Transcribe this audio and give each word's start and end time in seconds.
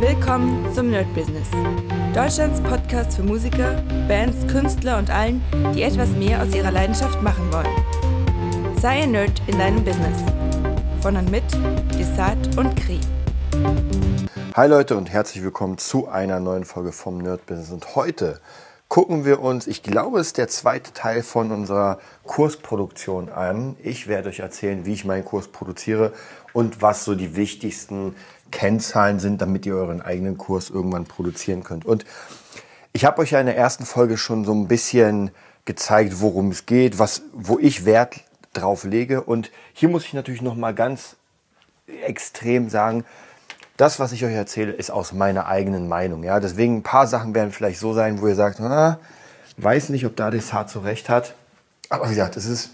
Willkommen 0.00 0.70
zum 0.74 0.90
Nerd 0.90 1.06
Business. 1.14 1.48
Deutschlands 2.14 2.60
Podcast 2.60 3.16
für 3.16 3.22
Musiker, 3.22 3.82
Bands, 4.06 4.46
Künstler 4.46 4.98
und 4.98 5.08
allen, 5.08 5.42
die 5.74 5.84
etwas 5.84 6.10
mehr 6.10 6.42
aus 6.42 6.54
ihrer 6.54 6.70
Leidenschaft 6.70 7.22
machen 7.22 7.50
wollen. 7.50 8.76
Sei 8.78 9.04
ein 9.04 9.12
Nerd 9.12 9.40
in 9.46 9.58
deinem 9.58 9.82
Business. 9.82 10.18
Von 11.00 11.16
und 11.16 11.30
mit 11.30 11.44
Desart 11.98 12.58
und 12.58 12.76
Kri. 12.76 13.00
Hi 14.52 14.68
Leute 14.68 14.98
und 14.98 15.10
herzlich 15.10 15.42
willkommen 15.42 15.78
zu 15.78 16.08
einer 16.08 16.40
neuen 16.40 16.66
Folge 16.66 16.92
vom 16.92 17.16
Nerd 17.16 17.46
Business. 17.46 17.70
Und 17.70 17.96
heute 17.96 18.42
gucken 18.88 19.24
wir 19.24 19.40
uns, 19.40 19.66
ich 19.66 19.82
glaube, 19.82 20.20
es 20.20 20.28
ist 20.28 20.38
der 20.38 20.48
zweite 20.48 20.92
Teil 20.92 21.22
von 21.22 21.50
unserer 21.52 21.98
Kursproduktion 22.24 23.30
an. 23.30 23.76
Ich 23.82 24.08
werde 24.08 24.28
euch 24.28 24.40
erzählen, 24.40 24.84
wie 24.84 24.92
ich 24.92 25.06
meinen 25.06 25.24
Kurs 25.24 25.48
produziere 25.48 26.12
und 26.52 26.82
was 26.82 27.04
so 27.04 27.14
die 27.14 27.34
wichtigsten 27.34 28.14
Kennzahlen 28.56 29.20
sind, 29.20 29.42
damit 29.42 29.66
ihr 29.66 29.74
euren 29.74 30.00
eigenen 30.00 30.38
Kurs 30.38 30.70
irgendwann 30.70 31.04
produzieren 31.04 31.62
könnt. 31.62 31.84
Und 31.84 32.06
ich 32.94 33.04
habe 33.04 33.20
euch 33.20 33.32
ja 33.32 33.40
in 33.40 33.44
der 33.44 33.58
ersten 33.58 33.84
Folge 33.84 34.16
schon 34.16 34.46
so 34.46 34.54
ein 34.54 34.66
bisschen 34.66 35.30
gezeigt, 35.66 36.22
worum 36.22 36.50
es 36.52 36.64
geht, 36.64 36.98
was, 36.98 37.20
wo 37.34 37.58
ich 37.58 37.84
Wert 37.84 38.20
drauf 38.54 38.84
lege. 38.84 39.22
Und 39.22 39.50
hier 39.74 39.90
muss 39.90 40.06
ich 40.06 40.14
natürlich 40.14 40.40
noch 40.40 40.54
mal 40.54 40.72
ganz 40.72 41.16
extrem 42.06 42.70
sagen, 42.70 43.04
das, 43.76 44.00
was 44.00 44.12
ich 44.12 44.24
euch 44.24 44.32
erzähle, 44.32 44.72
ist 44.72 44.90
aus 44.90 45.12
meiner 45.12 45.48
eigenen 45.48 45.86
Meinung. 45.86 46.24
Ja, 46.24 46.40
deswegen 46.40 46.78
ein 46.78 46.82
paar 46.82 47.06
Sachen 47.06 47.34
werden 47.34 47.52
vielleicht 47.52 47.78
so 47.78 47.92
sein, 47.92 48.22
wo 48.22 48.26
ihr 48.26 48.36
sagt, 48.36 48.58
ah, 48.60 48.98
weiß 49.58 49.90
nicht, 49.90 50.06
ob 50.06 50.16
da 50.16 50.30
das 50.30 50.54
Hart 50.54 50.70
so 50.70 50.80
recht 50.80 51.10
hat. 51.10 51.34
Aber 51.90 52.06
wie 52.06 52.14
gesagt, 52.14 52.38
es 52.38 52.46
ist 52.46 52.70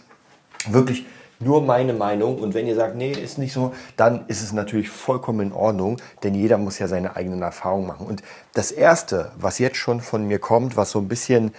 wirklich 0.68 1.06
nur 1.44 1.62
meine 1.62 1.92
Meinung. 1.92 2.38
Und 2.38 2.54
wenn 2.54 2.66
ihr 2.66 2.74
sagt, 2.74 2.96
nee, 2.96 3.12
ist 3.12 3.38
nicht 3.38 3.52
so, 3.52 3.72
dann 3.96 4.24
ist 4.28 4.42
es 4.42 4.52
natürlich 4.52 4.88
vollkommen 4.88 5.40
in 5.48 5.52
Ordnung, 5.52 5.98
denn 6.22 6.34
jeder 6.34 6.58
muss 6.58 6.78
ja 6.78 6.88
seine 6.88 7.16
eigenen 7.16 7.42
Erfahrungen 7.42 7.86
machen. 7.86 8.06
Und 8.06 8.22
das 8.54 8.70
Erste, 8.70 9.32
was 9.36 9.58
jetzt 9.58 9.76
schon 9.76 10.00
von 10.00 10.26
mir 10.26 10.38
kommt, 10.38 10.76
was 10.76 10.90
so 10.90 10.98
ein 10.98 11.08
bisschen, 11.08 11.52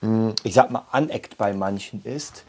hm, 0.00 0.34
ich 0.42 0.54
sag 0.54 0.70
mal, 0.70 0.86
aneckt 0.90 1.38
bei 1.38 1.52
manchen 1.52 2.02
ist, 2.04 2.44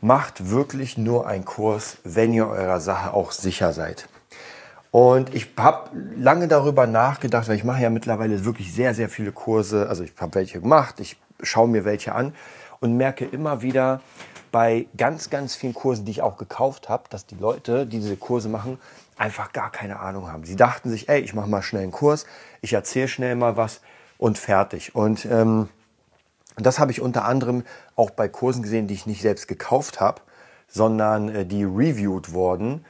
macht 0.00 0.50
wirklich 0.50 0.96
nur 0.96 1.26
einen 1.26 1.44
Kurs, 1.44 1.98
wenn 2.04 2.32
ihr 2.32 2.48
eurer 2.48 2.80
Sache 2.80 3.12
auch 3.14 3.32
sicher 3.32 3.72
seid. 3.72 4.08
Und 4.90 5.34
ich 5.34 5.48
habe 5.58 5.90
lange 6.16 6.48
darüber 6.48 6.86
nachgedacht, 6.86 7.48
weil 7.48 7.56
ich 7.56 7.64
mache 7.64 7.82
ja 7.82 7.90
mittlerweile 7.90 8.44
wirklich 8.44 8.72
sehr, 8.72 8.94
sehr 8.94 9.08
viele 9.08 9.32
Kurse. 9.32 9.88
Also 9.88 10.02
ich 10.02 10.12
habe 10.18 10.34
welche 10.34 10.60
gemacht, 10.60 11.00
ich 11.00 11.16
schaue 11.42 11.68
mir 11.68 11.84
welche 11.84 12.14
an 12.14 12.34
und 12.80 12.96
merke 12.96 13.24
immer 13.24 13.62
wieder, 13.62 14.00
bei 14.50 14.86
ganz, 14.96 15.30
ganz 15.30 15.54
vielen 15.54 15.74
Kursen, 15.74 16.04
die 16.04 16.12
ich 16.12 16.22
auch 16.22 16.36
gekauft 16.36 16.88
habe, 16.88 17.04
dass 17.10 17.26
die 17.26 17.36
Leute, 17.36 17.86
die 17.86 17.98
diese 17.98 18.16
Kurse 18.16 18.48
machen, 18.48 18.78
einfach 19.16 19.52
gar 19.52 19.70
keine 19.70 20.00
Ahnung 20.00 20.30
haben. 20.30 20.44
Sie 20.44 20.56
dachten 20.56 20.90
sich, 20.90 21.08
ey, 21.08 21.20
ich 21.20 21.34
mache 21.34 21.48
mal 21.48 21.62
schnell 21.62 21.82
einen 21.82 21.92
Kurs, 21.92 22.26
ich 22.60 22.72
erzähle 22.72 23.08
schnell 23.08 23.34
mal 23.34 23.56
was 23.56 23.80
und 24.16 24.38
fertig. 24.38 24.94
Und 24.94 25.24
ähm, 25.26 25.68
das 26.56 26.78
habe 26.78 26.90
ich 26.90 27.00
unter 27.00 27.24
anderem 27.24 27.64
auch 27.96 28.10
bei 28.10 28.28
Kursen 28.28 28.62
gesehen, 28.62 28.86
die 28.86 28.94
ich 28.94 29.06
nicht 29.06 29.22
selbst 29.22 29.48
gekauft 29.48 30.00
habe, 30.00 30.20
sondern 30.68 31.28
äh, 31.28 31.46
die 31.46 31.64
reviewed 31.64 32.32
wurden, 32.32 32.84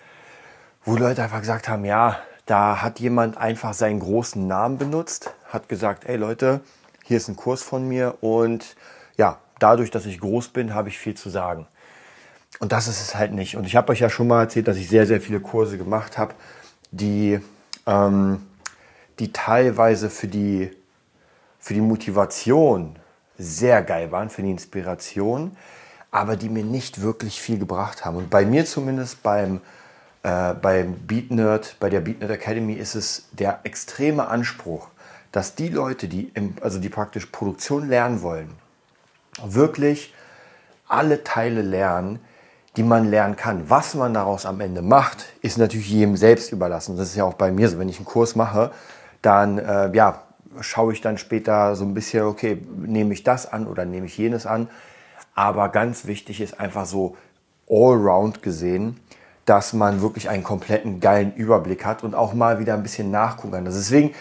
wo 0.85 0.97
Leute 0.97 1.23
einfach 1.23 1.41
gesagt 1.41 1.69
haben, 1.69 1.85
ja, 1.85 2.19
da 2.47 2.81
hat 2.83 2.99
jemand 2.99 3.37
einfach 3.37 3.75
seinen 3.75 4.01
großen 4.01 4.47
Namen 4.47 4.79
benutzt, 4.79 5.35
hat 5.49 5.69
gesagt, 5.69 6.07
ey 6.07 6.17
Leute, 6.17 6.61
hier 7.05 7.19
ist 7.19 7.29
ein 7.29 7.37
Kurs 7.37 7.63
von 7.63 7.87
mir 7.87 8.17
und 8.23 8.77
ja, 9.17 9.39
dadurch, 9.59 9.91
dass 9.91 10.07
ich 10.07 10.21
groß 10.21 10.49
bin, 10.49 10.75
habe 10.75 10.89
ich 10.89 10.99
viel 10.99 11.15
zu 11.15 11.31
sagen. 11.31 11.67
Und 12.61 12.73
das 12.73 12.89
ist 12.89 13.01
es 13.01 13.15
halt 13.15 13.33
nicht. 13.33 13.57
Und 13.57 13.67
ich 13.67 13.77
habe 13.77 13.93
euch 13.93 14.01
ja 14.01 14.11
schon 14.11 14.29
mal 14.29 14.43
erzählt, 14.43 14.69
dass 14.69 14.77
ich 14.77 14.89
sehr, 14.89 15.07
sehr 15.07 15.21
viele 15.21 15.41
Kurse 15.41 15.79
gemacht 15.79 16.19
habe, 16.19 16.35
die, 16.91 17.41
ähm, 17.87 18.43
die 19.19 19.33
teilweise 19.33 20.11
für 20.11 20.29
die, 20.29 20.71
für 21.59 21.75
die 21.75 21.81
Motivation 21.81 22.97
sehr 23.37 23.83
geil 23.83 24.11
waren, 24.11 24.31
für 24.31 24.43
die 24.43 24.51
Inspiration, 24.51 25.57
aber 26.11 26.37
die 26.37 26.49
mir 26.49 26.65
nicht 26.65 27.03
wirklich 27.03 27.41
viel 27.41 27.59
gebracht 27.59 28.05
haben. 28.05 28.17
Und 28.17 28.31
bei 28.31 28.45
mir 28.45 28.65
zumindest 28.65 29.23
beim, 29.23 29.61
äh, 30.23 30.55
beim 30.55 30.95
Beat 30.95 31.31
Nerd, 31.31 31.77
bei 31.79 31.91
der 31.91 32.01
Beat 32.01 32.21
Nerd 32.21 32.33
Academy 32.33 32.73
ist 32.73 32.95
es 32.95 33.29
der 33.33 33.61
extreme 33.65 34.27
Anspruch, 34.27 34.89
dass 35.31 35.55
die 35.55 35.69
Leute, 35.69 36.09
die, 36.09 36.31
im, 36.35 36.55
also 36.61 36.81
die 36.81 36.89
praktisch 36.89 37.27
Produktion 37.27 37.89
lernen 37.89 38.23
wollen, 38.23 38.51
wirklich 39.45 40.15
alle 40.89 41.25
Teile 41.25 41.63
lernen, 41.63 42.21
die 42.77 42.83
man 42.83 43.11
lernen 43.11 43.37
kann. 43.37 43.69
Was 43.69 43.95
man 43.95 44.15
daraus 44.15 44.47
am 44.47 44.61
Ende 44.61 44.83
macht, 44.83 45.27
ist 45.43 45.59
natürlich 45.59 45.91
jedem 45.91 46.17
selbst 46.17 46.53
überlassen. 46.53 46.97
Das 46.97 47.09
ist 47.09 47.17
ja 47.17 47.25
auch 47.25 47.35
bei 47.35 47.51
mir 47.51 47.69
so. 47.69 47.79
Wenn 47.79 47.89
ich 47.89 47.97
einen 47.97 48.05
Kurs 48.05 48.37
mache, 48.37 48.71
dann 49.21 49.59
äh, 49.59 49.91
ja, 49.95 50.23
schaue 50.61 50.93
ich 50.93 51.01
dann 51.01 51.19
später 51.19 51.75
so 51.77 51.85
ein 51.85 51.95
bisschen, 51.95 52.25
okay, 52.25 52.63
nehme 52.77 53.13
ich 53.13 53.23
das 53.23 53.51
an 53.53 53.67
oder 53.67 53.85
nehme 53.85 54.07
ich 54.07 54.17
jenes 54.17 54.47
an. 54.47 54.69
Aber 55.35 55.69
ganz 55.69 56.07
wichtig 56.07 56.41
ist 56.41 56.59
einfach 56.59 56.87
so 56.87 57.17
allround 57.69 58.43
gesehen, 58.43 58.99
dass 59.45 59.73
man 59.73 60.03
wirklich 60.03 60.29
einen 60.29 60.45
kompletten 60.45 61.01
geilen 61.01 61.35
Überblick 61.35 61.85
hat 61.85 62.05
und 62.05 62.15
auch 62.15 62.35
mal 62.35 62.59
wieder 62.59 62.75
ein 62.75 62.83
bisschen 62.83 63.11
nachgucken 63.11 63.53
kann. 63.53 63.65
Deswegen 63.65 64.15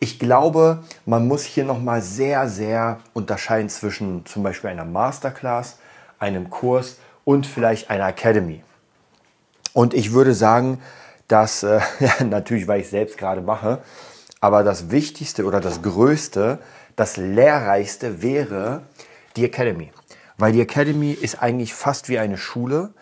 ich 0.00 0.18
glaube, 0.18 0.82
man 1.04 1.28
muss 1.28 1.44
hier 1.44 1.64
nochmal 1.64 2.00
sehr, 2.00 2.48
sehr 2.48 3.00
unterscheiden 3.12 3.68
zwischen 3.68 4.24
zum 4.24 4.42
Beispiel 4.42 4.70
einer 4.70 4.86
Masterclass, 4.86 5.78
einem 6.18 6.48
Kurs 6.48 6.96
und 7.24 7.46
vielleicht 7.46 7.90
einer 7.90 8.08
Academy. 8.08 8.64
Und 9.74 9.92
ich 9.92 10.12
würde 10.12 10.34
sagen, 10.34 10.80
dass, 11.28 11.62
äh, 11.62 11.80
natürlich, 12.24 12.66
weil 12.66 12.80
ich 12.80 12.86
es 12.86 12.90
selbst 12.90 13.18
gerade 13.18 13.42
mache, 13.42 13.82
aber 14.40 14.64
das 14.64 14.90
Wichtigste 14.90 15.44
oder 15.44 15.60
das 15.60 15.82
Größte, 15.82 16.58
das 16.96 17.18
Lehrreichste 17.18 18.22
wäre 18.22 18.82
die 19.36 19.44
Academy. 19.44 19.92
Weil 20.38 20.52
die 20.52 20.62
Academy 20.62 21.12
ist 21.12 21.42
eigentlich 21.42 21.74
fast 21.74 22.08
wie 22.08 22.18
eine 22.18 22.38
Schule 22.38 22.94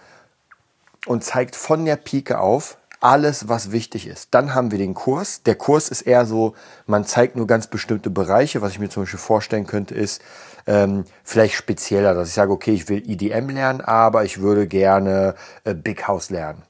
und 1.07 1.23
zeigt 1.23 1.55
von 1.55 1.85
der 1.85 1.95
Pike 1.95 2.41
auf, 2.41 2.77
alles, 3.01 3.49
was 3.49 3.73
wichtig 3.73 4.07
ist. 4.07 4.29
Dann 4.33 4.55
haben 4.55 4.71
wir 4.71 4.79
den 4.79 4.95
Kurs. 4.95 5.43
Der 5.43 5.55
Kurs 5.55 5.89
ist 5.89 6.03
eher 6.03 6.27
so, 6.27 6.55
man 6.87 7.05
zeigt 7.05 7.37
nur 7.37 7.47
ganz 7.47 7.69
bestimmte 7.69 8.11
Bereiche. 8.11 8.63
Was 8.63 8.73
ich 8.73 8.79
mir 8.79 8.89
zum 8.89 9.05
Beispiel 9.05 9.21
vorstellen 9.21 9.67
könnte, 9.67 9.95
ist 9.95 10.21
ähm, 10.67 11.05
vielleicht 11.23 11.55
spezieller, 11.55 12.15
dass 12.15 12.29
ich 12.29 12.35
sage, 12.35 12.53
okay, 12.53 12.73
ich 12.73 12.89
will 12.89 13.03
EDM 13.09 13.51
lernen, 13.51 13.81
aber 13.81 14.25
ich 14.25 14.41
würde 14.41 14.67
gerne 14.67 15.35
äh, 15.65 15.75
Big 15.75 16.07
House 16.09 16.31
lernen. 16.31 16.63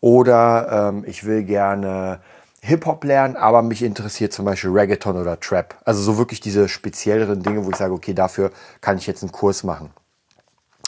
Oder 0.00 0.90
ähm, 0.90 1.04
ich 1.06 1.24
will 1.24 1.44
gerne 1.44 2.20
Hip-Hop 2.60 3.02
lernen, 3.02 3.36
aber 3.36 3.62
mich 3.62 3.82
interessiert 3.82 4.32
zum 4.32 4.44
Beispiel 4.44 4.70
Reggaeton 4.70 5.16
oder 5.16 5.38
Trap. 5.40 5.74
Also 5.84 6.00
so 6.00 6.16
wirklich 6.16 6.40
diese 6.40 6.68
spezielleren 6.68 7.42
Dinge, 7.42 7.64
wo 7.64 7.70
ich 7.70 7.76
sage, 7.76 7.92
okay, 7.92 8.14
dafür 8.14 8.52
kann 8.80 8.98
ich 8.98 9.06
jetzt 9.08 9.22
einen 9.22 9.32
Kurs 9.32 9.64
machen. 9.64 9.90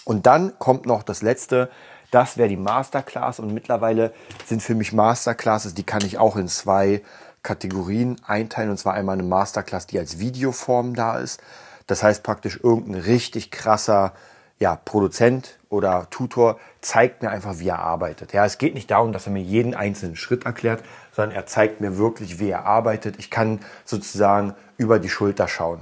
Und 0.05 0.27
dann 0.27 0.59
kommt 0.59 0.87
noch 0.87 1.03
das 1.03 1.23
letzte, 1.23 1.71
das 2.15 2.37
wäre 2.37 2.49
die 2.49 2.57
Masterclass 2.57 3.41
und 3.41 3.53
mittlerweile 3.53 4.15
sind 4.47 4.63
für 4.63 4.75
mich 4.75 4.93
Masterclasses, 4.93 5.75
die 5.75 5.83
kann 5.83 6.05
ich 6.05 6.19
auch 6.19 6.37
in 6.37 6.49
zwei 6.49 7.03
Kategorien 7.43 8.17
einteilen. 8.27 8.71
Und 8.71 8.79
zwar 8.79 8.95
einmal 8.95 9.15
eine 9.15 9.25
Masterclass, 9.25 9.87
die 9.87 9.99
als 9.99 10.19
Videoform 10.19 10.95
da 10.95 11.19
ist. 11.19 11.43
Das 11.87 12.03
heißt 12.03 12.23
praktisch 12.23 12.59
irgendein 12.63 13.03
richtig 13.03 13.51
krasser 13.51 14.13
ja, 14.59 14.77
Produzent 14.77 15.59
oder 15.69 16.09
Tutor 16.11 16.59
zeigt 16.81 17.23
mir 17.23 17.31
einfach, 17.31 17.59
wie 17.59 17.69
er 17.69 17.81
arbeitet. 17.81 18.33
Ja, 18.33 18.45
es 18.45 18.59
geht 18.59 18.75
nicht 18.75 18.91
darum, 18.91 19.13
dass 19.13 19.27
er 19.27 19.33
mir 19.33 19.43
jeden 19.43 19.75
einzelnen 19.75 20.17
Schritt 20.17 20.47
erklärt, 20.47 20.85
sondern 21.13 21.35
er 21.35 21.47
zeigt 21.47 21.81
mir 21.81 21.99
wirklich, 21.99 22.39
wie 22.39 22.51
er 22.51 22.65
arbeitet. 22.65 23.17
Ich 23.19 23.31
kann 23.31 23.61
sozusagen 23.85 24.55
über 24.77 25.01
die 25.01 25.09
Schulter 25.09 25.49
schauen. 25.49 25.81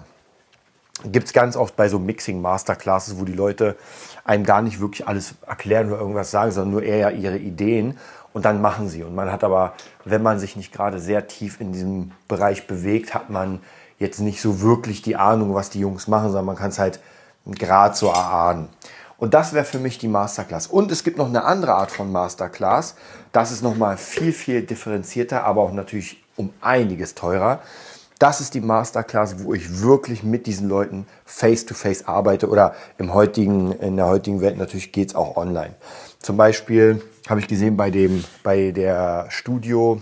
Gibt 1.04 1.26
es 1.26 1.32
ganz 1.32 1.56
oft 1.56 1.76
bei 1.76 1.88
so 1.88 1.98
Mixing 1.98 2.40
Masterclasses, 2.40 3.18
wo 3.18 3.24
die 3.24 3.32
Leute 3.32 3.76
einem 4.24 4.44
gar 4.44 4.62
nicht 4.62 4.80
wirklich 4.80 5.06
alles 5.06 5.34
erklären 5.46 5.88
oder 5.88 6.00
irgendwas 6.00 6.30
sagen, 6.30 6.52
sondern 6.52 6.72
nur 6.72 6.82
eher 6.82 7.12
ihre 7.12 7.38
Ideen 7.38 7.98
und 8.32 8.44
dann 8.44 8.60
machen 8.60 8.88
sie. 8.88 9.02
Und 9.02 9.14
man 9.14 9.30
hat 9.30 9.44
aber, 9.44 9.74
wenn 10.04 10.22
man 10.22 10.38
sich 10.38 10.56
nicht 10.56 10.72
gerade 10.72 11.00
sehr 11.00 11.26
tief 11.26 11.60
in 11.60 11.72
diesem 11.72 12.12
Bereich 12.28 12.66
bewegt, 12.66 13.14
hat 13.14 13.30
man 13.30 13.60
jetzt 13.98 14.20
nicht 14.20 14.40
so 14.40 14.60
wirklich 14.60 15.02
die 15.02 15.16
Ahnung, 15.16 15.54
was 15.54 15.70
die 15.70 15.80
Jungs 15.80 16.08
machen, 16.08 16.28
sondern 16.28 16.46
man 16.46 16.56
kann 16.56 16.70
es 16.70 16.78
halt 16.78 17.00
gerade 17.46 17.94
so 17.94 18.08
erahnen. 18.08 18.68
Und 19.18 19.34
das 19.34 19.52
wäre 19.52 19.64
für 19.64 19.78
mich 19.78 19.98
die 19.98 20.08
Masterclass. 20.08 20.66
Und 20.66 20.90
es 20.90 21.04
gibt 21.04 21.16
noch 21.18 21.28
eine 21.28 21.44
andere 21.44 21.74
Art 21.74 21.92
von 21.92 22.10
Masterclass. 22.10 22.96
Das 23.30 23.52
ist 23.52 23.62
nochmal 23.62 23.96
viel, 23.96 24.32
viel 24.32 24.62
differenzierter, 24.62 25.44
aber 25.44 25.62
auch 25.62 25.72
natürlich 25.72 26.22
um 26.36 26.52
einiges 26.60 27.14
teurer. 27.14 27.60
Das 28.22 28.40
ist 28.40 28.54
die 28.54 28.60
Masterclass, 28.60 29.42
wo 29.42 29.52
ich 29.52 29.80
wirklich 29.80 30.22
mit 30.22 30.46
diesen 30.46 30.68
Leuten 30.68 31.08
face-to-face 31.24 32.04
-face 32.04 32.06
arbeite 32.06 32.48
oder 32.48 32.72
im 32.96 33.12
heutigen, 33.12 33.72
in 33.72 33.96
der 33.96 34.06
heutigen 34.06 34.40
Welt 34.40 34.56
natürlich 34.58 34.92
geht 34.92 35.08
es 35.08 35.16
auch 35.16 35.36
online. 35.36 35.74
Zum 36.20 36.36
Beispiel 36.36 37.02
habe 37.28 37.40
ich 37.40 37.48
gesehen 37.48 37.76
bei, 37.76 37.90
dem, 37.90 38.22
bei 38.44 38.70
der 38.70 39.26
Studio, 39.28 40.00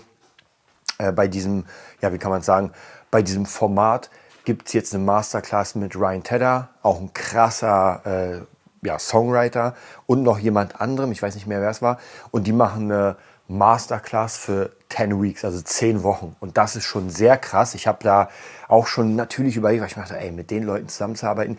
äh, 0.99 1.13
bei 1.13 1.29
diesem, 1.29 1.65
ja, 2.03 2.13
wie 2.13 2.19
kann 2.19 2.31
man 2.31 2.43
sagen, 2.43 2.73
bei 3.11 3.23
diesem 3.23 3.47
Format 3.47 4.11
gibt 4.45 4.67
es 4.67 4.75
jetzt 4.75 4.95
eine 4.95 5.03
Masterclass 5.03 5.75
mit 5.75 5.97
Ryan 5.97 6.23
Tedder, 6.23 6.69
auch 6.83 7.01
ein 7.01 7.15
krasser 7.15 8.03
äh, 8.05 8.87
ja, 8.87 8.99
Songwriter 8.99 9.75
und 10.07 10.23
noch 10.23 10.39
jemand 10.39 10.79
anderem, 10.79 11.11
ich 11.13 11.23
weiß 11.23 11.37
nicht 11.37 11.47
mehr, 11.47 11.63
wer 11.63 11.71
es 11.71 11.81
war. 11.81 11.99
Und 12.33 12.47
die 12.47 12.53
machen 12.53 12.93
eine 12.93 13.17
Masterclass 13.51 14.37
für 14.37 14.71
10 14.91 15.21
Weeks, 15.21 15.45
also 15.45 15.61
10 15.61 16.03
Wochen. 16.05 16.37
Und 16.39 16.57
das 16.57 16.77
ist 16.77 16.85
schon 16.85 17.11
sehr 17.11 17.37
krass. 17.37 17.75
Ich 17.75 17.87
habe 17.87 17.99
da 18.03 18.29
auch 18.69 18.87
schon 18.87 19.17
natürlich 19.17 19.57
überlegt, 19.57 19.81
weil 19.81 19.89
ich 19.89 19.95
dachte, 19.95 20.19
ey, 20.19 20.31
mit 20.31 20.51
den 20.51 20.63
Leuten 20.63 20.89
zusammenzuarbeiten, 20.89 21.59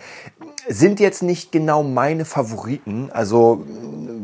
sind 0.67 1.01
jetzt 1.01 1.21
nicht 1.21 1.51
genau 1.51 1.83
meine 1.83 2.23
Favoriten. 2.23 3.11
Also 3.11 3.65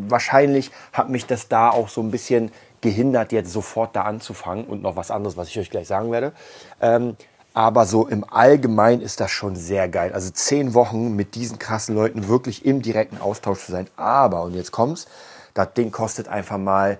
wahrscheinlich 0.07 0.71
hat 0.93 1.09
mich 1.09 1.25
das 1.25 1.49
da 1.49 1.69
auch 1.69 1.89
so 1.89 2.01
ein 2.01 2.09
bisschen 2.09 2.51
gehindert, 2.79 3.33
jetzt 3.33 3.51
sofort 3.51 3.95
da 3.95 4.03
anzufangen 4.03 4.65
und 4.65 4.81
noch 4.81 4.95
was 4.95 5.11
anderes, 5.11 5.35
was 5.35 5.49
ich 5.49 5.59
euch 5.59 5.69
gleich 5.69 5.87
sagen 5.87 6.11
werde. 6.11 6.31
Ähm, 6.79 7.17
aber 7.53 7.85
so 7.85 8.07
im 8.07 8.23
Allgemeinen 8.23 9.01
ist 9.01 9.19
das 9.19 9.31
schon 9.31 9.55
sehr 9.55 9.89
geil. 9.89 10.13
Also 10.13 10.29
zehn 10.29 10.73
Wochen 10.73 11.15
mit 11.15 11.35
diesen 11.35 11.59
krassen 11.59 11.95
Leuten 11.95 12.27
wirklich 12.29 12.65
im 12.65 12.81
direkten 12.81 13.19
Austausch 13.19 13.65
zu 13.65 13.71
sein. 13.71 13.87
Aber, 13.97 14.43
und 14.43 14.53
jetzt 14.53 14.71
kommt's, 14.71 15.07
das 15.53 15.73
Ding 15.73 15.91
kostet 15.91 16.27
einfach 16.27 16.59
mal 16.59 16.99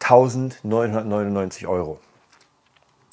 1999 0.00 1.66
Euro. 1.66 1.98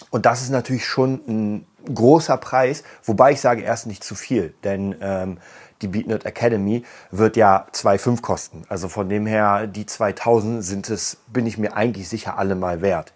Und 0.09 0.25
das 0.25 0.41
ist 0.41 0.49
natürlich 0.49 0.85
schon 0.85 1.21
ein 1.27 1.65
großer 1.93 2.37
Preis, 2.37 2.83
wobei 3.03 3.31
ich 3.31 3.41
sage 3.41 3.61
erst 3.61 3.87
nicht 3.87 4.03
zu 4.03 4.15
viel, 4.15 4.53
denn 4.63 4.95
ähm, 5.01 5.37
die 5.81 5.87
BeatNet 5.87 6.25
Academy 6.25 6.83
wird 7.11 7.37
ja 7.37 7.67
2,5 7.71 8.21
kosten. 8.21 8.63
Also 8.67 8.89
von 8.89 9.09
dem 9.09 9.25
her, 9.25 9.67
die 9.67 9.85
2000 9.85 10.63
sind 10.63 10.89
es, 10.89 11.17
bin 11.27 11.45
ich 11.45 11.57
mir 11.57 11.75
eigentlich 11.75 12.09
sicher 12.09 12.37
alle 12.37 12.55
mal 12.55 12.81
wert. 12.81 13.13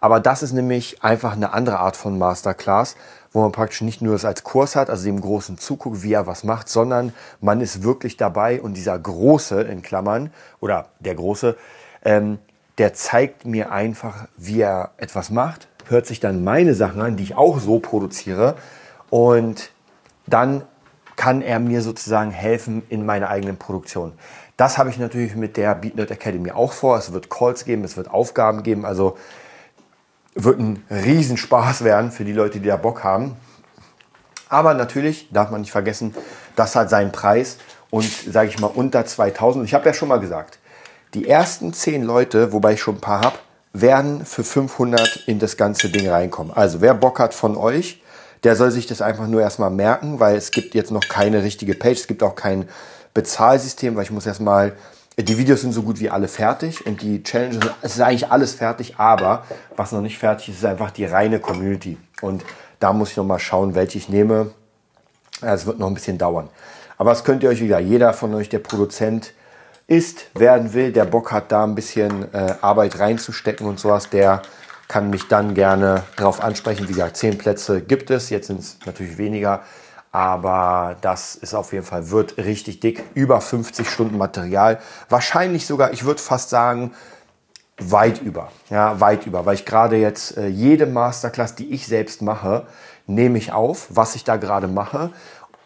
Aber 0.00 0.20
das 0.20 0.42
ist 0.42 0.52
nämlich 0.52 1.02
einfach 1.02 1.32
eine 1.32 1.54
andere 1.54 1.78
Art 1.78 1.96
von 1.96 2.18
Masterclass, 2.18 2.96
wo 3.32 3.40
man 3.40 3.52
praktisch 3.52 3.80
nicht 3.80 4.02
nur 4.02 4.12
das 4.12 4.26
als 4.26 4.44
Kurs 4.44 4.76
hat, 4.76 4.90
also 4.90 5.04
dem 5.06 5.20
Großen 5.20 5.56
zuguckt, 5.56 6.02
wie 6.02 6.12
er 6.12 6.26
was 6.26 6.44
macht, 6.44 6.68
sondern 6.68 7.14
man 7.40 7.60
ist 7.60 7.82
wirklich 7.82 8.18
dabei 8.18 8.60
und 8.60 8.74
dieser 8.74 8.98
Große 8.98 9.62
in 9.62 9.80
Klammern 9.80 10.30
oder 10.60 10.88
der 11.00 11.14
Große, 11.14 11.56
ähm, 12.04 12.38
der 12.78 12.94
zeigt 12.94 13.44
mir 13.44 13.72
einfach, 13.72 14.26
wie 14.36 14.60
er 14.60 14.90
etwas 14.96 15.30
macht, 15.30 15.68
hört 15.86 16.06
sich 16.06 16.20
dann 16.20 16.44
meine 16.44 16.74
Sachen 16.74 17.00
an, 17.00 17.16
die 17.16 17.22
ich 17.24 17.36
auch 17.36 17.58
so 17.60 17.78
produziere 17.78 18.56
und 19.10 19.70
dann 20.26 20.62
kann 21.16 21.42
er 21.42 21.60
mir 21.60 21.82
sozusagen 21.82 22.30
helfen 22.30 22.82
in 22.88 23.06
meiner 23.06 23.28
eigenen 23.28 23.56
Produktion. 23.56 24.12
Das 24.56 24.78
habe 24.78 24.90
ich 24.90 24.98
natürlich 24.98 25.34
mit 25.34 25.56
der 25.56 25.74
BeatNerd 25.74 26.10
Academy 26.10 26.50
auch 26.50 26.72
vor. 26.72 26.96
Es 26.96 27.12
wird 27.12 27.30
Calls 27.30 27.64
geben, 27.64 27.84
es 27.84 27.96
wird 27.96 28.10
Aufgaben 28.10 28.62
geben. 28.62 28.84
Also 28.84 29.16
wird 30.34 30.58
ein 30.58 30.84
Riesenspaß 30.90 31.84
werden 31.84 32.10
für 32.10 32.24
die 32.24 32.32
Leute, 32.32 32.60
die 32.60 32.68
da 32.68 32.76
Bock 32.76 33.04
haben. 33.04 33.36
Aber 34.48 34.74
natürlich 34.74 35.28
darf 35.32 35.50
man 35.50 35.62
nicht 35.62 35.72
vergessen, 35.72 36.14
das 36.54 36.76
hat 36.76 36.90
seinen 36.90 37.10
Preis 37.10 37.58
und 37.90 38.04
sage 38.04 38.48
ich 38.48 38.60
mal 38.60 38.68
unter 38.68 39.04
2000. 39.04 39.64
Ich 39.64 39.74
habe 39.74 39.86
ja 39.86 39.94
schon 39.94 40.08
mal 40.08 40.20
gesagt, 40.20 40.58
die 41.14 41.28
ersten 41.28 41.72
10 41.72 42.02
Leute, 42.02 42.52
wobei 42.52 42.74
ich 42.74 42.80
schon 42.80 42.96
ein 42.96 43.00
paar 43.00 43.20
habe, 43.22 43.38
werden 43.72 44.24
für 44.24 44.44
500 44.44 45.24
in 45.26 45.38
das 45.38 45.56
ganze 45.56 45.88
Ding 45.88 46.08
reinkommen. 46.08 46.52
Also 46.54 46.80
wer 46.80 46.94
Bock 46.94 47.18
hat 47.18 47.34
von 47.34 47.56
euch, 47.56 48.02
der 48.44 48.56
soll 48.56 48.70
sich 48.70 48.86
das 48.86 49.00
einfach 49.00 49.26
nur 49.26 49.40
erstmal 49.40 49.70
merken, 49.70 50.20
weil 50.20 50.36
es 50.36 50.50
gibt 50.50 50.74
jetzt 50.74 50.90
noch 50.90 51.08
keine 51.08 51.42
richtige 51.42 51.74
Page, 51.74 51.98
es 51.98 52.06
gibt 52.06 52.22
auch 52.22 52.34
kein 52.34 52.68
Bezahlsystem, 53.14 53.96
weil 53.96 54.04
ich 54.04 54.10
muss 54.10 54.26
erstmal, 54.26 54.72
die 55.16 55.38
Videos 55.38 55.62
sind 55.62 55.72
so 55.72 55.82
gut 55.82 55.98
wie 56.00 56.10
alle 56.10 56.28
fertig 56.28 56.84
und 56.86 57.00
die 57.00 57.22
Challenges, 57.22 57.70
es 57.80 57.94
ist 57.94 58.00
eigentlich 58.00 58.30
alles 58.30 58.54
fertig, 58.54 58.96
aber 58.98 59.44
was 59.76 59.92
noch 59.92 60.02
nicht 60.02 60.18
fertig 60.18 60.50
ist, 60.50 60.56
ist 60.56 60.64
einfach 60.64 60.90
die 60.90 61.04
reine 61.04 61.40
Community. 61.40 61.96
Und 62.20 62.44
da 62.80 62.92
muss 62.92 63.10
ich 63.10 63.16
noch 63.16 63.24
mal 63.24 63.38
schauen, 63.38 63.74
welche 63.74 63.98
ich 63.98 64.08
nehme. 64.08 64.50
Es 65.40 65.66
wird 65.66 65.78
noch 65.78 65.88
ein 65.88 65.94
bisschen 65.94 66.18
dauern. 66.18 66.48
Aber 66.96 67.10
das 67.10 67.24
könnt 67.24 67.42
ihr 67.42 67.48
euch 67.48 67.60
wieder, 67.60 67.78
jeder 67.78 68.12
von 68.12 68.34
euch, 68.34 68.48
der 68.48 68.58
Produzent 68.58 69.32
ist, 69.86 70.26
werden 70.34 70.72
will, 70.72 70.92
der 70.92 71.04
Bock 71.04 71.32
hat, 71.32 71.52
da 71.52 71.64
ein 71.64 71.74
bisschen 71.74 72.32
äh, 72.32 72.54
Arbeit 72.60 72.98
reinzustecken 72.98 73.66
und 73.66 73.78
sowas, 73.78 74.08
der 74.10 74.42
kann 74.88 75.10
mich 75.10 75.28
dann 75.28 75.54
gerne 75.54 76.04
darauf 76.16 76.42
ansprechen. 76.42 76.88
Wie 76.88 76.92
gesagt, 76.92 77.16
zehn 77.16 77.38
Plätze 77.38 77.80
gibt 77.80 78.10
es, 78.10 78.30
jetzt 78.30 78.46
sind 78.46 78.60
es 78.60 78.78
natürlich 78.86 79.18
weniger, 79.18 79.62
aber 80.12 80.96
das 81.00 81.34
ist 81.34 81.54
auf 81.54 81.72
jeden 81.72 81.84
Fall, 81.84 82.10
wird 82.10 82.38
richtig 82.38 82.80
dick, 82.80 83.02
über 83.14 83.40
50 83.40 83.88
Stunden 83.88 84.16
Material, 84.16 84.78
wahrscheinlich 85.08 85.66
sogar, 85.66 85.92
ich 85.92 86.04
würde 86.04 86.20
fast 86.20 86.50
sagen, 86.50 86.92
weit 87.78 88.22
über, 88.22 88.52
ja, 88.70 89.00
weit 89.00 89.26
über, 89.26 89.44
weil 89.46 89.56
ich 89.56 89.64
gerade 89.64 89.96
jetzt 89.96 90.36
äh, 90.36 90.46
jede 90.46 90.86
Masterclass, 90.86 91.56
die 91.56 91.72
ich 91.72 91.86
selbst 91.86 92.22
mache, 92.22 92.66
nehme 93.06 93.36
ich 93.36 93.52
auf, 93.52 93.88
was 93.90 94.14
ich 94.14 94.24
da 94.24 94.36
gerade 94.36 94.68
mache, 94.68 95.10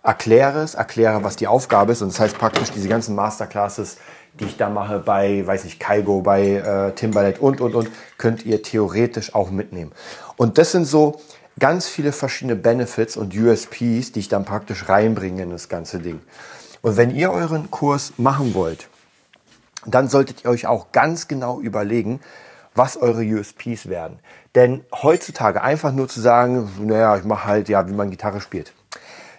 erkläre 0.03 0.61
es, 0.63 0.75
erkläre, 0.75 1.25
was 1.25 1.37
die 1.37 1.47
Aufgabe 1.47 1.93
ist 1.93 2.03
und 2.03 2.13
das 2.13 2.21
heißt 2.21 2.39
praktisch 2.39 2.71
diese 2.71 2.89
ganzen 2.89 3.15
Masterclasses 3.15 3.99
die 4.39 4.45
ich 4.45 4.57
da 4.57 4.69
mache 4.69 5.01
bei, 5.01 5.47
weiß 5.47 5.65
nicht, 5.65 5.81
Kaigo, 5.81 6.21
bei 6.21 6.55
äh, 6.55 6.93
Timbaland 6.93 7.41
und, 7.41 7.61
und, 7.61 7.75
und, 7.75 7.91
könnt 8.17 8.45
ihr 8.45 8.63
theoretisch 8.63 9.35
auch 9.35 9.51
mitnehmen. 9.51 9.93
Und 10.37 10.59
das 10.59 10.73
sind 10.73 10.85
so 10.85 11.21
ganz 11.59 11.89
viele 11.89 12.13
verschiedene 12.13 12.57
Benefits 12.57 13.17
und 13.17 13.37
USPs, 13.37 14.13
die 14.13 14.21
ich 14.21 14.29
dann 14.29 14.45
praktisch 14.45 14.89
reinbringe 14.89 15.43
in 15.43 15.51
das 15.51 15.69
ganze 15.69 15.99
Ding. 15.99 16.21
Und 16.83 16.97
wenn 16.97 17.15
ihr 17.15 17.33
euren 17.33 17.71
Kurs 17.71 18.13
machen 18.17 18.55
wollt, 18.55 18.89
dann 19.87 20.09
solltet 20.09 20.45
ihr 20.45 20.51
euch 20.51 20.67
auch 20.67 20.93
ganz 20.93 21.27
genau 21.27 21.61
überlegen, 21.61 22.21
was 22.75 22.97
eure 22.97 23.23
USPs 23.23 23.89
werden. 23.89 24.21
Denn 24.55 24.85
heutzutage 25.03 25.63
einfach 25.63 25.93
nur 25.93 26.09
zu 26.09 26.21
sagen, 26.21 26.71
naja, 26.81 27.17
ich 27.17 27.25
mache 27.25 27.47
halt, 27.47 27.69
ja, 27.69 27.89
wie 27.89 27.93
man 27.93 28.11
Gitarre 28.11 28.41
spielt, 28.41 28.73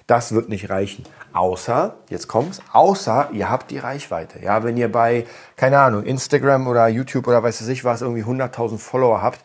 das 0.09 0.33
wird 0.33 0.49
nicht 0.49 0.69
reichen. 0.69 1.03
Außer, 1.33 1.95
jetzt 2.09 2.27
kommt's, 2.27 2.61
außer 2.73 3.29
ihr 3.31 3.49
habt 3.49 3.69
die 3.69 3.77
Reichweite. 3.77 4.39
Ja, 4.39 4.63
wenn 4.63 4.75
ihr 4.75 4.91
bei, 4.91 5.27
keine 5.55 5.79
Ahnung, 5.79 6.03
Instagram 6.03 6.67
oder 6.67 6.87
YouTube 6.87 7.27
oder 7.27 7.43
weiß 7.43 7.67
ich 7.67 7.85
was, 7.85 8.01
irgendwie 8.01 8.23
100.000 8.23 8.79
Follower 8.79 9.21
habt, 9.21 9.39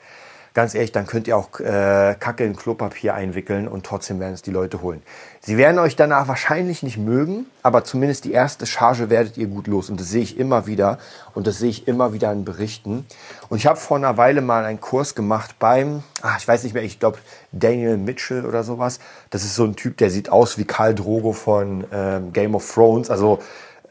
ganz 0.54 0.74
ehrlich, 0.74 0.92
dann 0.92 1.06
könnt 1.06 1.26
ihr 1.26 1.36
auch 1.36 1.58
äh, 1.58 2.14
Kacke 2.18 2.44
in 2.44 2.54
Klopapier 2.54 3.14
einwickeln 3.14 3.66
und 3.66 3.84
trotzdem 3.84 4.20
werden 4.20 4.34
es 4.34 4.42
die 4.42 4.52
Leute 4.52 4.82
holen. 4.82 5.02
Sie 5.40 5.56
werden 5.56 5.80
euch 5.80 5.96
danach 5.96 6.28
wahrscheinlich 6.28 6.84
nicht 6.84 6.96
mögen, 6.96 7.46
aber 7.62 7.82
zumindest 7.84 8.24
die 8.24 8.32
erste 8.32 8.64
Charge 8.64 9.10
werdet 9.10 9.36
ihr 9.36 9.48
gut 9.48 9.66
los. 9.66 9.90
Und 9.90 10.00
das 10.00 10.08
sehe 10.08 10.22
ich 10.22 10.38
immer 10.38 10.66
wieder 10.66 10.98
und 11.34 11.48
das 11.48 11.58
sehe 11.58 11.70
ich 11.70 11.88
immer 11.88 12.12
wieder 12.12 12.32
in 12.32 12.44
Berichten. 12.44 13.04
Und 13.48 13.58
ich 13.58 13.66
habe 13.66 13.78
vor 13.78 13.96
einer 13.96 14.16
Weile 14.16 14.40
mal 14.40 14.64
einen 14.64 14.80
Kurs 14.80 15.16
gemacht 15.16 15.56
beim, 15.58 16.04
ach, 16.22 16.38
ich 16.38 16.46
weiß 16.46 16.62
nicht 16.62 16.72
mehr, 16.72 16.84
ich 16.84 17.00
glaube 17.00 17.18
Daniel 17.50 17.96
Mitchell 17.96 18.46
oder 18.46 18.62
sowas. 18.62 19.00
Das 19.30 19.42
ist 19.42 19.56
so 19.56 19.64
ein 19.64 19.74
Typ, 19.74 19.96
der 19.96 20.10
sieht 20.10 20.30
aus 20.30 20.56
wie 20.56 20.64
Karl 20.64 20.94
Drogo 20.94 21.32
von 21.32 21.84
ähm, 21.92 22.32
Game 22.32 22.54
of 22.54 22.72
Thrones. 22.72 23.10
Also 23.10 23.40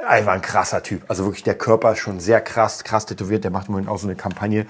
einfach 0.07 0.31
ein 0.31 0.41
krasser 0.41 0.81
Typ. 0.81 1.03
Also 1.09 1.25
wirklich 1.25 1.43
der 1.43 1.55
Körper 1.55 1.91
ist 1.91 1.99
schon 1.99 2.21
sehr 2.21 2.39
krass, 2.39 2.85
krass 2.85 3.05
tätowiert. 3.05 3.43
Der 3.43 3.51
macht 3.51 3.67
im 3.67 3.73
Moment 3.73 3.89
auch 3.89 3.97
so 3.97 4.07
eine 4.07 4.15
Kampagne 4.15 4.65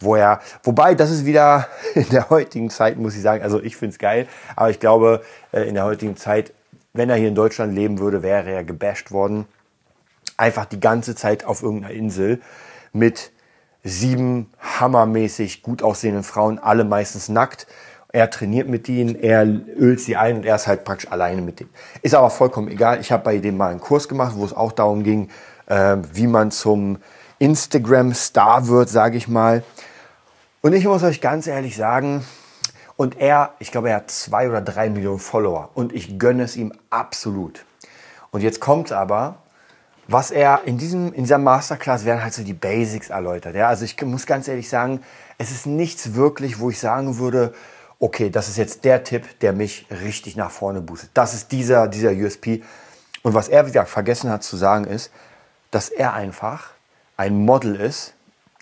wo 0.00 0.16
er, 0.16 0.40
wobei 0.62 0.94
das 0.94 1.10
ist 1.10 1.24
wieder 1.24 1.66
in 1.94 2.08
der 2.10 2.30
heutigen 2.30 2.70
Zeit, 2.70 2.96
muss 2.98 3.16
ich 3.16 3.22
sagen, 3.22 3.42
also 3.42 3.62
ich 3.62 3.76
finde 3.76 3.92
es 3.92 3.98
geil, 3.98 4.26
aber 4.56 4.70
ich 4.70 4.80
glaube, 4.80 5.22
äh, 5.52 5.62
in 5.62 5.74
der 5.74 5.84
heutigen 5.84 6.16
Zeit, 6.16 6.52
wenn 6.92 7.10
er 7.10 7.16
hier 7.16 7.28
in 7.28 7.34
Deutschland 7.34 7.74
leben 7.74 7.98
würde, 7.98 8.22
wäre 8.22 8.50
er 8.50 8.64
gebasht 8.64 9.10
worden. 9.10 9.46
Einfach 10.36 10.64
die 10.64 10.80
ganze 10.80 11.14
Zeit 11.14 11.44
auf 11.44 11.62
irgendeiner 11.62 11.94
Insel 11.94 12.40
mit 12.92 13.32
sieben 13.84 14.50
hammermäßig 14.60 15.62
gut 15.62 15.82
aussehenden 15.82 16.24
Frauen, 16.24 16.58
alle 16.58 16.84
meistens 16.84 17.28
nackt. 17.28 17.66
Er 18.10 18.30
trainiert 18.30 18.68
mit 18.68 18.88
ihnen, 18.88 19.16
er 19.16 19.44
ölt 19.44 20.00
sie 20.00 20.16
ein 20.16 20.36
und 20.38 20.46
er 20.46 20.56
ist 20.56 20.66
halt 20.66 20.84
praktisch 20.84 21.10
alleine 21.10 21.42
mit 21.42 21.60
denen. 21.60 21.70
Ist 22.02 22.14
aber 22.14 22.30
vollkommen 22.30 22.68
egal. 22.68 23.00
Ich 23.00 23.12
habe 23.12 23.22
bei 23.22 23.38
dem 23.38 23.56
mal 23.56 23.70
einen 23.70 23.80
Kurs 23.80 24.08
gemacht, 24.08 24.32
wo 24.34 24.44
es 24.44 24.54
auch 24.54 24.72
darum 24.72 25.02
ging, 25.02 25.28
äh, 25.66 25.96
wie 26.14 26.26
man 26.26 26.50
zum 26.50 26.98
Instagram-Star 27.38 28.68
wird, 28.68 28.88
sage 28.88 29.16
ich 29.16 29.28
mal. 29.28 29.62
Und 30.60 30.72
ich 30.72 30.84
muss 30.84 31.02
euch 31.02 31.20
ganz 31.20 31.46
ehrlich 31.46 31.76
sagen, 31.76 32.24
und 32.96 33.20
er, 33.20 33.54
ich 33.60 33.70
glaube, 33.70 33.90
er 33.90 33.96
hat 33.96 34.10
zwei 34.10 34.48
oder 34.48 34.60
drei 34.60 34.90
Millionen 34.90 35.20
Follower 35.20 35.70
und 35.74 35.92
ich 35.92 36.18
gönne 36.18 36.42
es 36.42 36.56
ihm 36.56 36.72
absolut. 36.90 37.64
Und 38.32 38.42
jetzt 38.42 38.60
kommt 38.60 38.90
aber, 38.90 39.36
was 40.08 40.30
er 40.32 40.62
in, 40.64 40.78
diesem, 40.78 41.12
in 41.12 41.22
dieser 41.22 41.38
Masterclass 41.38 42.04
werden 42.04 42.22
halt 42.22 42.34
so 42.34 42.42
die 42.42 42.54
Basics 42.54 43.10
erläutert. 43.10 43.54
Ja? 43.54 43.68
Also 43.68 43.84
ich 43.84 44.00
muss 44.02 44.26
ganz 44.26 44.48
ehrlich 44.48 44.68
sagen, 44.68 45.02
es 45.36 45.52
ist 45.52 45.66
nichts 45.66 46.14
wirklich, 46.14 46.58
wo 46.58 46.70
ich 46.70 46.80
sagen 46.80 47.18
würde, 47.18 47.54
okay, 48.00 48.30
das 48.30 48.48
ist 48.48 48.56
jetzt 48.56 48.84
der 48.84 49.04
Tipp, 49.04 49.38
der 49.40 49.52
mich 49.52 49.86
richtig 49.90 50.34
nach 50.36 50.50
vorne 50.50 50.80
boostet. 50.80 51.10
Das 51.14 51.34
ist 51.34 51.52
dieser, 51.52 51.88
dieser 51.88 52.10
USP. 52.10 52.62
Und 53.22 53.34
was 53.34 53.48
er, 53.48 53.64
wie 53.66 53.70
gesagt, 53.70 53.90
vergessen 53.90 54.30
hat 54.30 54.42
zu 54.42 54.56
sagen, 54.56 54.84
ist, 54.84 55.12
dass 55.70 55.88
er 55.88 56.14
einfach 56.14 56.70
ein 57.18 57.44
Model 57.44 57.76
ist, 57.76 58.14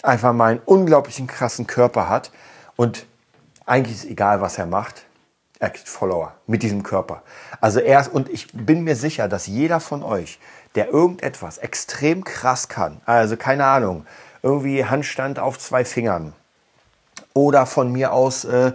einfach 0.02 0.32
mal 0.32 0.52
einen 0.52 0.60
unglaublichen 0.64 1.28
krassen 1.28 1.68
Körper 1.68 2.08
hat 2.08 2.32
und 2.74 3.06
eigentlich 3.66 3.96
ist 3.96 4.04
egal, 4.06 4.40
was 4.40 4.58
er 4.58 4.66
macht, 4.66 5.04
er 5.58 5.70
kriegt 5.70 5.88
Follower 5.88 6.34
mit 6.46 6.62
diesem 6.62 6.82
Körper. 6.82 7.22
Also 7.60 7.80
er 7.80 8.12
und 8.12 8.28
ich 8.28 8.48
bin 8.52 8.82
mir 8.82 8.96
sicher, 8.96 9.28
dass 9.28 9.46
jeder 9.46 9.78
von 9.78 10.02
euch, 10.02 10.38
der 10.74 10.88
irgendetwas 10.88 11.58
extrem 11.58 12.24
krass 12.24 12.68
kann, 12.68 13.00
also 13.04 13.36
keine 13.36 13.66
Ahnung, 13.66 14.06
irgendwie 14.42 14.84
Handstand 14.84 15.38
auf 15.38 15.58
zwei 15.58 15.84
Fingern 15.84 16.32
oder 17.34 17.66
von 17.66 17.92
mir 17.92 18.12
aus 18.12 18.44
äh, 18.44 18.72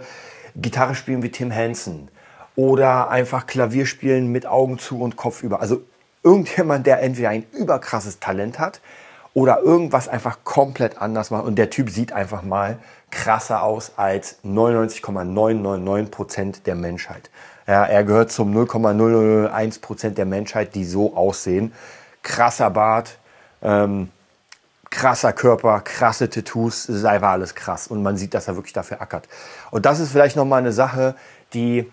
Gitarre 0.54 0.94
spielen 0.94 1.22
wie 1.22 1.30
Tim 1.30 1.50
Henson 1.50 2.08
oder 2.54 3.10
einfach 3.10 3.46
Klavier 3.46 3.86
spielen 3.86 4.30
mit 4.30 4.46
Augen 4.46 4.78
zu 4.78 5.00
und 5.00 5.16
Kopf 5.16 5.42
über. 5.42 5.60
Also 5.60 5.82
irgendjemand, 6.22 6.86
der 6.86 7.00
entweder 7.02 7.30
ein 7.30 7.46
überkrasses 7.52 8.20
Talent 8.20 8.58
hat 8.58 8.80
oder 9.34 9.60
irgendwas 9.60 10.08
einfach 10.08 10.38
komplett 10.44 11.00
anders 11.00 11.30
machen 11.30 11.46
und 11.46 11.56
der 11.56 11.70
Typ 11.70 11.90
sieht 11.90 12.12
einfach 12.12 12.42
mal 12.42 12.78
krasser 13.10 13.62
aus 13.62 13.92
als 13.96 14.38
99,999 14.42 16.10
Prozent 16.10 16.66
der 16.66 16.74
Menschheit. 16.74 17.30
Ja, 17.66 17.84
er 17.84 18.04
gehört 18.04 18.32
zum 18.32 18.52
0,001 18.52 19.78
Prozent 19.78 20.18
der 20.18 20.26
Menschheit, 20.26 20.74
die 20.74 20.84
so 20.84 21.16
aussehen. 21.16 21.72
Krasser 22.22 22.70
Bart, 22.70 23.18
ähm, 23.62 24.10
krasser 24.90 25.32
Körper, 25.32 25.80
krasse 25.80 26.28
Tattoos, 26.28 26.88
es 26.88 26.96
ist 26.96 27.04
einfach 27.04 27.30
alles 27.30 27.54
krass 27.54 27.86
und 27.86 28.02
man 28.02 28.16
sieht, 28.16 28.34
dass 28.34 28.48
er 28.48 28.56
wirklich 28.56 28.74
dafür 28.74 29.00
ackert. 29.00 29.28
Und 29.70 29.86
das 29.86 30.00
ist 30.00 30.12
vielleicht 30.12 30.36
nochmal 30.36 30.60
eine 30.60 30.72
Sache, 30.72 31.14
die 31.54 31.90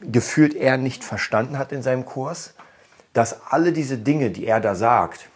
gefühlt 0.00 0.54
er 0.54 0.76
nicht 0.76 1.04
verstanden 1.04 1.58
hat 1.58 1.72
in 1.72 1.82
seinem 1.82 2.04
Kurs, 2.04 2.54
dass 3.12 3.36
alle 3.50 3.72
diese 3.72 3.98
Dinge, 3.98 4.30
die 4.30 4.46
er 4.46 4.60
da 4.60 4.74
sagt, 4.74 5.28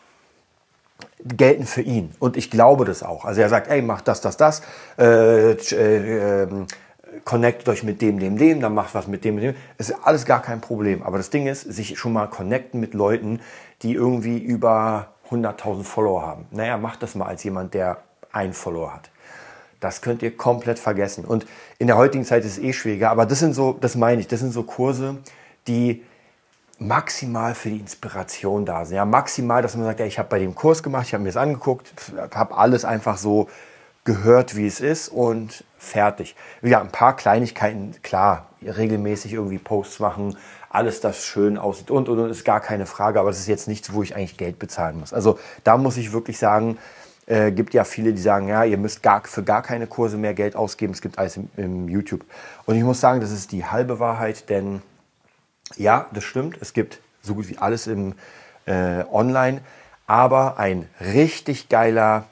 gelten 1.24 1.66
für 1.66 1.82
ihn. 1.82 2.14
Und 2.18 2.36
ich 2.36 2.50
glaube 2.50 2.84
das 2.84 3.02
auch. 3.02 3.24
Also 3.24 3.40
er 3.40 3.48
sagt, 3.48 3.68
ey, 3.68 3.82
mach 3.82 4.00
das, 4.00 4.20
das, 4.20 4.36
das, 4.36 4.62
äh, 4.98 5.52
äh, 5.52 6.42
äh, 6.42 6.48
connectet 7.24 7.68
euch 7.68 7.82
mit 7.82 8.00
dem, 8.00 8.18
dem, 8.18 8.38
dem, 8.38 8.60
dann 8.60 8.74
macht 8.74 8.94
was 8.94 9.06
mit 9.06 9.24
dem, 9.24 9.36
mit 9.36 9.44
dem. 9.44 9.54
Es 9.76 9.90
ist 9.90 9.98
alles 10.04 10.24
gar 10.24 10.42
kein 10.42 10.60
Problem. 10.60 11.02
Aber 11.02 11.18
das 11.18 11.30
Ding 11.30 11.46
ist, 11.46 11.62
sich 11.62 11.98
schon 11.98 12.12
mal 12.12 12.26
connecten 12.26 12.80
mit 12.80 12.94
Leuten, 12.94 13.40
die 13.82 13.94
irgendwie 13.94 14.38
über 14.38 15.08
100.000 15.30 15.84
Follower 15.84 16.26
haben. 16.26 16.46
Naja, 16.50 16.78
macht 16.78 17.02
das 17.02 17.14
mal 17.14 17.26
als 17.26 17.44
jemand, 17.44 17.74
der 17.74 17.98
einen 18.32 18.52
Follower 18.52 18.94
hat. 18.94 19.10
Das 19.80 20.02
könnt 20.02 20.22
ihr 20.22 20.36
komplett 20.36 20.78
vergessen. 20.78 21.24
Und 21.24 21.46
in 21.78 21.86
der 21.86 21.96
heutigen 21.96 22.24
Zeit 22.24 22.44
ist 22.44 22.58
es 22.58 22.64
eh 22.64 22.72
schwieriger, 22.72 23.10
aber 23.10 23.26
das 23.26 23.38
sind 23.38 23.54
so, 23.54 23.76
das 23.80 23.94
meine 23.94 24.20
ich, 24.20 24.28
das 24.28 24.40
sind 24.40 24.52
so 24.52 24.64
Kurse, 24.64 25.18
die 25.68 26.02
maximal 26.78 27.54
für 27.54 27.70
die 27.70 27.78
Inspiration 27.78 28.64
da 28.64 28.84
sind. 28.84 28.96
Ja, 28.96 29.04
maximal, 29.04 29.62
dass 29.62 29.76
man 29.76 29.84
sagt, 29.84 30.00
ja, 30.00 30.06
ich 30.06 30.18
habe 30.18 30.28
bei 30.28 30.38
dem 30.38 30.54
Kurs 30.54 30.82
gemacht, 30.82 31.06
ich 31.06 31.14
habe 31.14 31.22
mir 31.22 31.30
das 31.30 31.36
angeguckt, 31.36 31.92
habe 32.34 32.56
alles 32.56 32.84
einfach 32.84 33.16
so 33.16 33.48
gehört, 34.04 34.56
wie 34.56 34.66
es 34.66 34.80
ist 34.80 35.08
und 35.08 35.64
fertig. 35.76 36.36
Ja, 36.62 36.80
ein 36.80 36.90
paar 36.90 37.16
Kleinigkeiten, 37.16 37.94
klar, 38.02 38.46
regelmäßig 38.62 39.34
irgendwie 39.34 39.58
Posts 39.58 40.00
machen, 40.00 40.36
alles, 40.70 41.00
das 41.00 41.24
schön 41.24 41.58
aussieht 41.58 41.90
und, 41.90 42.08
und, 42.08 42.18
und, 42.18 42.30
ist 42.30 42.44
gar 42.44 42.60
keine 42.60 42.86
Frage, 42.86 43.20
aber 43.20 43.30
es 43.30 43.38
ist 43.38 43.48
jetzt 43.48 43.68
nichts, 43.68 43.92
wo 43.92 44.02
ich 44.02 44.14
eigentlich 44.14 44.36
Geld 44.36 44.58
bezahlen 44.58 44.98
muss. 45.00 45.12
Also 45.12 45.38
da 45.64 45.76
muss 45.76 45.96
ich 45.96 46.12
wirklich 46.12 46.38
sagen, 46.38 46.78
äh, 47.26 47.52
gibt 47.52 47.74
ja 47.74 47.84
viele, 47.84 48.12
die 48.12 48.22
sagen, 48.22 48.48
ja, 48.48 48.64
ihr 48.64 48.78
müsst 48.78 49.02
gar, 49.02 49.22
für 49.24 49.42
gar 49.42 49.62
keine 49.62 49.86
Kurse 49.86 50.16
mehr 50.16 50.34
Geld 50.34 50.56
ausgeben, 50.56 50.92
es 50.92 51.02
gibt 51.02 51.18
alles 51.18 51.36
im, 51.36 51.50
im 51.56 51.88
YouTube. 51.88 52.24
Und 52.66 52.76
ich 52.76 52.84
muss 52.84 53.00
sagen, 53.00 53.20
das 53.20 53.30
ist 53.30 53.52
die 53.52 53.64
halbe 53.64 53.98
Wahrheit, 53.98 54.48
denn 54.48 54.82
ja, 55.76 56.06
das 56.12 56.24
stimmt. 56.24 56.58
Es 56.60 56.72
gibt 56.72 57.00
so 57.22 57.34
gut 57.34 57.48
wie 57.48 57.58
alles 57.58 57.86
im 57.86 58.14
äh, 58.66 59.04
Online, 59.10 59.60
aber 60.06 60.58
ein 60.58 60.88
richtig 61.00 61.68
geiler 61.68 62.24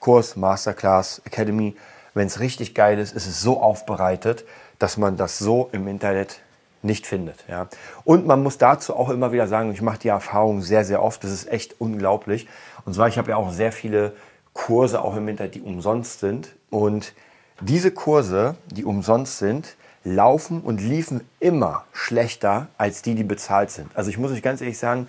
Kurs, 0.00 0.36
Masterclass, 0.36 1.20
Academy, 1.24 1.76
wenn 2.14 2.26
es 2.26 2.40
richtig 2.40 2.74
geil 2.74 2.98
ist, 2.98 3.14
ist 3.14 3.26
es 3.26 3.40
so 3.42 3.60
aufbereitet, 3.60 4.44
dass 4.78 4.96
man 4.96 5.16
das 5.16 5.38
so 5.38 5.68
im 5.72 5.88
Internet 5.88 6.40
nicht 6.82 7.06
findet. 7.06 7.44
Ja. 7.48 7.68
Und 8.04 8.26
man 8.26 8.42
muss 8.42 8.58
dazu 8.58 8.96
auch 8.96 9.10
immer 9.10 9.32
wieder 9.32 9.48
sagen, 9.48 9.72
ich 9.72 9.82
mache 9.82 9.98
die 9.98 10.08
Erfahrung 10.08 10.62
sehr, 10.62 10.84
sehr 10.84 11.02
oft, 11.02 11.22
das 11.24 11.32
ist 11.32 11.48
echt 11.50 11.80
unglaublich. 11.80 12.48
Und 12.84 12.94
zwar, 12.94 13.08
ich 13.08 13.18
habe 13.18 13.30
ja 13.30 13.36
auch 13.36 13.52
sehr 13.52 13.72
viele 13.72 14.12
Kurse 14.52 15.02
auch 15.02 15.16
im 15.16 15.28
Internet, 15.28 15.54
die 15.54 15.60
umsonst 15.60 16.20
sind. 16.20 16.54
Und 16.70 17.12
diese 17.60 17.90
Kurse, 17.90 18.56
die 18.70 18.84
umsonst 18.84 19.38
sind, 19.38 19.76
laufen 20.14 20.60
und 20.60 20.80
liefen 20.80 21.22
immer 21.40 21.84
schlechter 21.92 22.68
als 22.76 23.02
die, 23.02 23.14
die 23.14 23.24
bezahlt 23.24 23.70
sind. 23.70 23.90
Also 23.94 24.10
ich 24.10 24.18
muss 24.18 24.32
euch 24.32 24.42
ganz 24.42 24.60
ehrlich 24.60 24.78
sagen, 24.78 25.08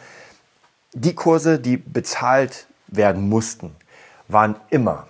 die 0.93 1.15
Kurse, 1.15 1.59
die 1.59 1.77
bezahlt 1.77 2.67
werden 2.87 3.29
mussten, 3.29 3.75
waren 4.27 4.55
immer, 4.69 5.07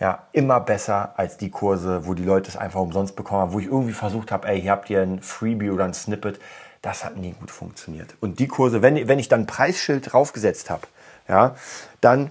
ja, 0.00 0.26
immer 0.32 0.60
besser 0.60 1.14
als 1.16 1.36
die 1.36 1.50
Kurse, 1.50 2.06
wo 2.06 2.14
die 2.14 2.24
Leute 2.24 2.50
es 2.50 2.56
einfach 2.56 2.80
umsonst 2.80 3.16
bekommen 3.16 3.40
haben, 3.40 3.52
wo 3.52 3.60
ich 3.60 3.66
irgendwie 3.66 3.92
versucht 3.92 4.30
habe, 4.32 4.48
ey, 4.48 4.60
hier 4.60 4.72
habt 4.72 4.90
ihr 4.90 5.02
ein 5.02 5.22
Freebie 5.22 5.70
oder 5.70 5.84
ein 5.84 5.94
Snippet. 5.94 6.38
Das 6.82 7.04
hat 7.04 7.16
nie 7.16 7.32
gut 7.32 7.50
funktioniert. 7.50 8.14
Und 8.20 8.38
die 8.38 8.48
Kurse, 8.48 8.82
wenn, 8.82 9.08
wenn 9.08 9.18
ich 9.18 9.28
dann 9.28 9.40
ein 9.40 9.46
Preisschild 9.46 10.12
draufgesetzt 10.12 10.70
habe, 10.70 10.86
ja, 11.28 11.56
dann, 12.00 12.30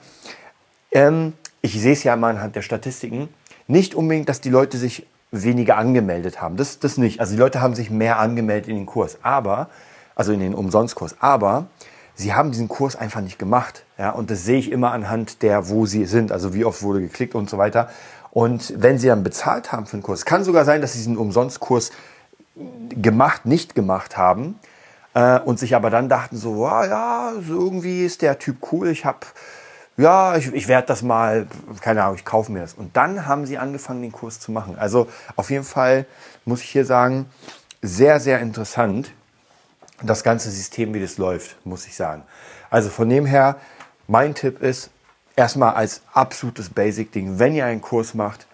ähm, 0.91 1.33
ich 1.61 1.79
sehe 1.79 1.93
es 1.93 2.03
ja 2.03 2.13
immer 2.13 2.27
anhand 2.27 2.55
der 2.55 2.61
Statistiken, 2.61 3.29
nicht 3.67 3.95
unbedingt, 3.95 4.29
dass 4.29 4.41
die 4.41 4.49
Leute 4.49 4.77
sich 4.77 5.07
weniger 5.43 5.77
angemeldet 5.77 6.41
haben. 6.41 6.57
Das, 6.57 6.79
das 6.79 6.97
nicht. 6.97 7.19
Also 7.19 7.33
die 7.33 7.39
Leute 7.39 7.61
haben 7.61 7.75
sich 7.75 7.89
mehr 7.89 8.19
angemeldet 8.19 8.69
in 8.69 8.75
den 8.75 8.85
Kurs, 8.85 9.17
aber, 9.21 9.69
also 10.15 10.31
in 10.31 10.39
den 10.39 10.53
Umsonstkurs. 10.53 11.15
Aber 11.19 11.67
sie 12.15 12.33
haben 12.33 12.51
diesen 12.51 12.67
Kurs 12.67 12.95
einfach 12.95 13.21
nicht 13.21 13.39
gemacht. 13.39 13.83
Ja, 13.97 14.11
und 14.11 14.31
das 14.31 14.45
sehe 14.45 14.57
ich 14.57 14.71
immer 14.71 14.91
anhand 14.91 15.41
der, 15.41 15.69
wo 15.69 15.85
sie 15.85 16.05
sind, 16.05 16.31
also 16.31 16.53
wie 16.53 16.65
oft 16.65 16.81
wurde 16.83 17.01
geklickt 17.01 17.35
und 17.35 17.49
so 17.49 17.57
weiter. 17.57 17.89
Und 18.31 18.73
wenn 18.77 18.99
sie 18.99 19.07
dann 19.07 19.23
bezahlt 19.23 19.71
haben 19.71 19.85
für 19.85 19.97
den 19.97 20.03
Kurs, 20.03 20.25
kann 20.25 20.43
sogar 20.43 20.65
sein, 20.65 20.81
dass 20.81 20.93
sie 20.93 20.99
diesen 20.99 21.17
Umsonstkurs 21.17 21.91
gemacht, 22.89 23.45
nicht 23.45 23.75
gemacht 23.75 24.17
haben 24.17 24.59
äh, 25.13 25.39
und 25.39 25.59
sich 25.59 25.75
aber 25.75 25.89
dann 25.89 26.09
dachten 26.09 26.37
so, 26.37 26.57
wow, 26.57 26.85
ja, 26.85 27.33
so 27.41 27.53
irgendwie 27.53 28.05
ist 28.05 28.21
der 28.21 28.39
Typ 28.39 28.57
cool, 28.71 28.89
ich 28.89 29.05
habe 29.05 29.19
ja, 29.97 30.35
ich, 30.35 30.53
ich 30.53 30.67
werde 30.67 30.87
das 30.87 31.01
mal, 31.01 31.47
keine 31.81 32.03
Ahnung, 32.03 32.15
ich 32.15 32.25
kaufe 32.25 32.51
mir 32.51 32.59
das. 32.59 32.73
Und 32.73 32.97
dann 32.97 33.25
haben 33.25 33.45
sie 33.45 33.57
angefangen, 33.57 34.01
den 34.01 34.11
Kurs 34.11 34.39
zu 34.39 34.51
machen. 34.51 34.77
Also 34.77 35.07
auf 35.35 35.49
jeden 35.49 35.63
Fall 35.63 36.05
muss 36.43 36.61
ich 36.61 36.69
hier 36.69 36.85
sagen, 36.85 37.27
sehr, 37.81 38.19
sehr 38.19 38.39
interessant, 38.39 39.11
das 40.03 40.23
ganze 40.23 40.51
System, 40.51 40.93
wie 40.93 40.99
das 40.99 41.17
läuft, 41.17 41.65
muss 41.65 41.87
ich 41.87 41.95
sagen. 41.95 42.23
Also 42.69 42.89
von 42.89 43.09
dem 43.09 43.25
her, 43.25 43.57
mein 44.07 44.35
Tipp 44.35 44.61
ist, 44.61 44.89
erstmal 45.35 45.75
als 45.75 46.01
absolutes 46.13 46.69
Basic-Ding, 46.69 47.39
wenn 47.39 47.55
ihr 47.55 47.65
einen 47.65 47.81
Kurs 47.81 48.13
macht, 48.13 48.47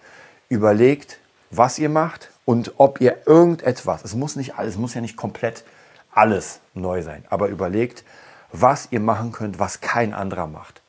überlegt, 0.48 1.18
was 1.50 1.78
ihr 1.78 1.88
macht 1.88 2.30
und 2.44 2.74
ob 2.78 3.00
ihr 3.00 3.26
irgendetwas, 3.26 4.04
es 4.04 4.14
muss 4.14 4.36
nicht 4.36 4.56
alles, 4.56 4.74
es 4.74 4.80
muss 4.80 4.94
ja 4.94 5.00
nicht 5.00 5.16
komplett 5.16 5.64
alles 6.12 6.60
neu 6.74 7.02
sein, 7.02 7.24
aber 7.30 7.48
überlegt, 7.48 8.04
was 8.52 8.88
ihr 8.90 9.00
machen 9.00 9.32
könnt, 9.32 9.58
was 9.58 9.80
kein 9.80 10.12
anderer 10.12 10.46
macht. 10.46 10.81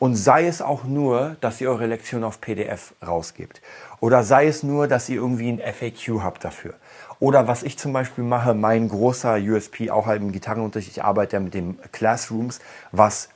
Und 0.00 0.16
sei 0.16 0.46
es 0.46 0.62
auch 0.62 0.84
nur, 0.84 1.36
dass 1.42 1.60
ihr 1.60 1.70
eure 1.70 1.86
Lektion 1.86 2.24
auf 2.24 2.40
PDF 2.40 2.94
rausgebt. 3.06 3.60
Oder 4.00 4.24
sei 4.24 4.46
es 4.46 4.62
nur, 4.62 4.88
dass 4.88 5.10
ihr 5.10 5.16
irgendwie 5.16 5.50
ein 5.50 5.60
FAQ 5.60 6.22
habt 6.22 6.42
dafür. 6.42 6.72
Oder 7.18 7.46
was 7.48 7.62
ich 7.62 7.76
zum 7.76 7.92
Beispiel 7.92 8.24
mache, 8.24 8.54
mein 8.54 8.88
großer 8.88 9.36
USP, 9.36 9.90
auch 9.90 10.06
halt 10.06 10.22
im 10.22 10.32
Gitarrenunterricht, 10.32 10.90
ich 10.90 11.04
arbeite 11.04 11.36
ja 11.36 11.40
mit 11.40 11.52
dem 11.52 11.76
Classrooms, 11.92 12.60
was 12.92 13.28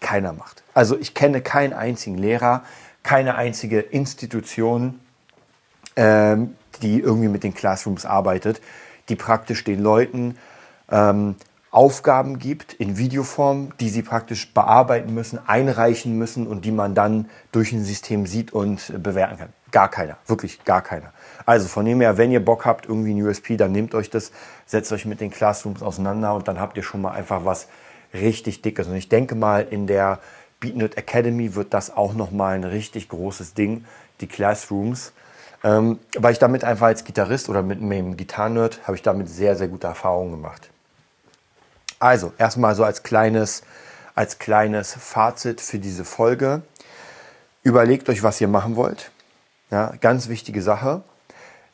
keiner 0.00 0.32
macht. 0.32 0.62
Also 0.72 0.98
ich 0.98 1.12
kenne 1.12 1.42
keinen 1.42 1.74
einzigen 1.74 2.16
Lehrer, 2.16 2.64
keine 3.02 3.34
einzige 3.34 3.80
Institution, 3.80 4.98
ähm, 5.94 6.56
die 6.80 7.00
irgendwie 7.00 7.28
mit 7.28 7.44
den 7.44 7.52
Classrooms 7.52 8.06
arbeitet, 8.06 8.62
die 9.10 9.16
praktisch 9.16 9.62
den 9.62 9.82
Leuten 9.82 10.38
ähm, 10.90 11.36
Aufgaben 11.76 12.38
gibt 12.38 12.72
in 12.72 12.96
Videoform, 12.96 13.74
die 13.80 13.90
sie 13.90 14.00
praktisch 14.00 14.54
bearbeiten 14.54 15.12
müssen, 15.12 15.38
einreichen 15.46 16.16
müssen 16.16 16.46
und 16.46 16.64
die 16.64 16.72
man 16.72 16.94
dann 16.94 17.28
durch 17.52 17.70
ein 17.72 17.84
System 17.84 18.24
sieht 18.24 18.50
und 18.54 19.02
bewerten 19.02 19.36
kann. 19.36 19.48
Gar 19.72 19.90
keiner, 19.90 20.16
wirklich 20.26 20.64
gar 20.64 20.80
keiner. 20.80 21.12
Also 21.44 21.68
von 21.68 21.84
dem 21.84 22.00
her, 22.00 22.16
wenn 22.16 22.32
ihr 22.32 22.42
Bock 22.42 22.64
habt, 22.64 22.86
irgendwie 22.88 23.12
ein 23.12 23.22
USP, 23.22 23.58
dann 23.58 23.72
nehmt 23.72 23.94
euch 23.94 24.08
das, 24.08 24.32
setzt 24.64 24.90
euch 24.90 25.04
mit 25.04 25.20
den 25.20 25.30
Classrooms 25.30 25.82
auseinander 25.82 26.34
und 26.34 26.48
dann 26.48 26.58
habt 26.58 26.78
ihr 26.78 26.82
schon 26.82 27.02
mal 27.02 27.10
einfach 27.10 27.44
was 27.44 27.68
richtig 28.14 28.62
Dickes. 28.62 28.86
Und 28.86 28.96
ich 28.96 29.10
denke 29.10 29.34
mal, 29.34 29.66
in 29.68 29.86
der 29.86 30.20
BeatNet 30.60 30.96
Academy 30.96 31.56
wird 31.56 31.74
das 31.74 31.94
auch 31.94 32.14
nochmal 32.14 32.54
ein 32.54 32.64
richtig 32.64 33.10
großes 33.10 33.52
Ding, 33.52 33.84
die 34.22 34.28
Classrooms. 34.28 35.12
Ähm, 35.62 35.98
weil 36.16 36.32
ich 36.32 36.38
damit 36.38 36.64
einfach 36.64 36.86
als 36.86 37.04
Gitarrist 37.04 37.50
oder 37.50 37.62
mit 37.62 37.82
einem 37.82 38.16
Gitarrenerd 38.16 38.80
habe 38.84 38.96
ich 38.96 39.02
damit 39.02 39.28
sehr, 39.28 39.56
sehr 39.56 39.68
gute 39.68 39.88
Erfahrungen 39.88 40.30
gemacht. 40.30 40.70
Also, 41.98 42.32
erstmal 42.38 42.74
so 42.74 42.84
als 42.84 43.02
kleines, 43.02 43.62
als 44.14 44.38
kleines 44.38 44.94
Fazit 44.94 45.60
für 45.60 45.78
diese 45.78 46.04
Folge. 46.04 46.62
Überlegt 47.62 48.08
euch, 48.08 48.22
was 48.22 48.40
ihr 48.40 48.48
machen 48.48 48.76
wollt. 48.76 49.10
Ja, 49.70 49.94
ganz 50.00 50.28
wichtige 50.28 50.62
Sache. 50.62 51.02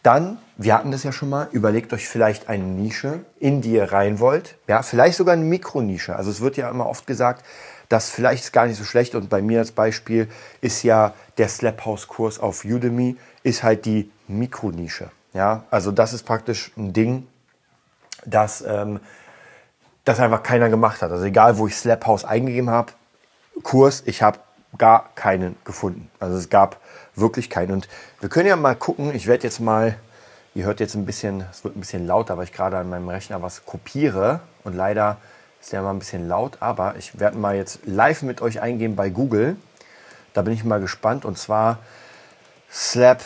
Dann, 0.03 0.39
wir 0.57 0.75
hatten 0.75 0.91
das 0.91 1.05
ja 1.05 1.13
schon 1.13 1.29
mal, 1.29 1.49
überlegt 1.53 1.93
euch 1.93 2.09
vielleicht 2.09 2.49
eine 2.49 2.65
Nische, 2.65 3.21
in 3.39 3.61
die 3.61 3.75
ihr 3.75 3.93
rein 3.93 4.19
wollt. 4.19 4.57
Ja, 4.67 4.83
vielleicht 4.83 5.17
sogar 5.17 5.35
eine 5.35 5.45
Mikronische. 5.45 6.17
Also 6.17 6.31
es 6.31 6.41
wird 6.41 6.57
ja 6.57 6.69
immer 6.69 6.89
oft 6.89 7.07
gesagt, 7.07 7.45
dass 7.89 8.11
vielleicht 8.11 8.45
ist 8.45 8.53
gar 8.53 8.67
nicht 8.67 8.79
so 8.79 8.85
schlecht. 8.85 9.15
Und 9.15 9.29
bei 9.29 9.43
mir 9.43 9.61
als 9.61 9.71
Beispiel 9.71 10.29
ist 10.61 10.83
ja 10.83 11.15
der 11.39 11.49
Slap 11.49 11.85
House 11.85 12.09
Kurs 12.09 12.41
auf 12.41 12.65
Udemy, 12.65 13.17
ist 13.43 13.63
halt 13.63 13.85
die 13.85 14.11
Mikronische. 14.27 15.11
Ja, 15.35 15.65
also 15.71 15.93
das 15.93 16.13
ist 16.13 16.25
praktisch 16.25 16.73
ein 16.77 16.93
Ding, 16.93 17.27
das 18.25 18.63
ähm, 18.67 18.99
das 20.05 20.21
einfach 20.21 20.43
keiner 20.43 20.69
gemacht 20.69 21.03
hat. 21.03 21.11
Also 21.11 21.25
egal, 21.25 21.59
wo 21.59 21.67
ich 21.67 21.77
Slap 21.77 22.07
House 22.07 22.25
eingegeben 22.25 22.71
habe, 22.71 22.93
Kurs, 23.63 24.03
ich 24.07 24.23
habe 24.23 24.39
gar 24.79 25.11
keinen 25.15 25.57
gefunden. 25.65 26.11
Also 26.19 26.37
es 26.37 26.49
gab 26.49 26.81
wirklich 27.15 27.51
keinen. 27.51 27.73
Und 27.73 27.89
wir 28.21 28.29
können 28.29 28.49
ja 28.49 28.57
mal 28.57 28.75
gucken, 28.75 29.15
ich 29.15 29.27
werde 29.27 29.45
jetzt 29.45 29.61
mal, 29.61 29.97
ihr 30.55 30.65
hört 30.65 30.81
jetzt 30.81 30.95
ein 30.95 31.05
bisschen, 31.05 31.45
es 31.51 31.63
wird 31.63 31.77
ein 31.77 31.81
bisschen 31.81 32.07
lauter, 32.07 32.37
weil 32.39 32.45
ich 32.45 32.53
gerade 32.53 32.79
an 32.79 32.89
meinem 32.89 33.09
Rechner 33.09 33.43
was 33.43 33.67
kopiere 33.67 34.41
und 34.65 34.75
leider 34.75 35.19
Ist 35.63 35.71
ja 35.71 35.81
mal 35.81 35.91
ein 35.91 36.01
bisschen 36.01 36.27
laut, 36.27 36.57
aber 36.59 36.97
ich 36.97 37.21
werde 37.21 37.39
mal 37.39 37.55
jetzt 37.55 37.79
live 37.85 38.23
mit 38.23 38.43
euch 38.43 38.61
eingehen 38.61 38.97
bei 38.97 39.11
Google. 39.11 39.55
Da 40.33 40.43
bin 40.43 40.53
ich 40.53 40.65
mal 40.65 40.81
gespannt. 40.81 41.25
Und 41.25 41.39
zwar 41.39 41.79
Slap 42.69 43.23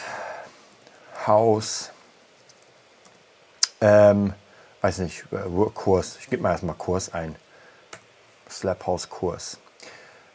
House, 1.26 1.92
ähm, 3.80 4.34
weiß 4.86 4.98
nicht, 4.98 5.24
äh, 5.32 5.70
Kurs. 5.74 6.16
Ich 6.20 6.30
gebe 6.30 6.42
mal 6.44 6.52
erstmal 6.52 6.76
Kurs 6.76 7.12
ein. 7.12 7.34
Slap 8.48 8.86
House 8.86 9.08
Kurs. 9.08 9.58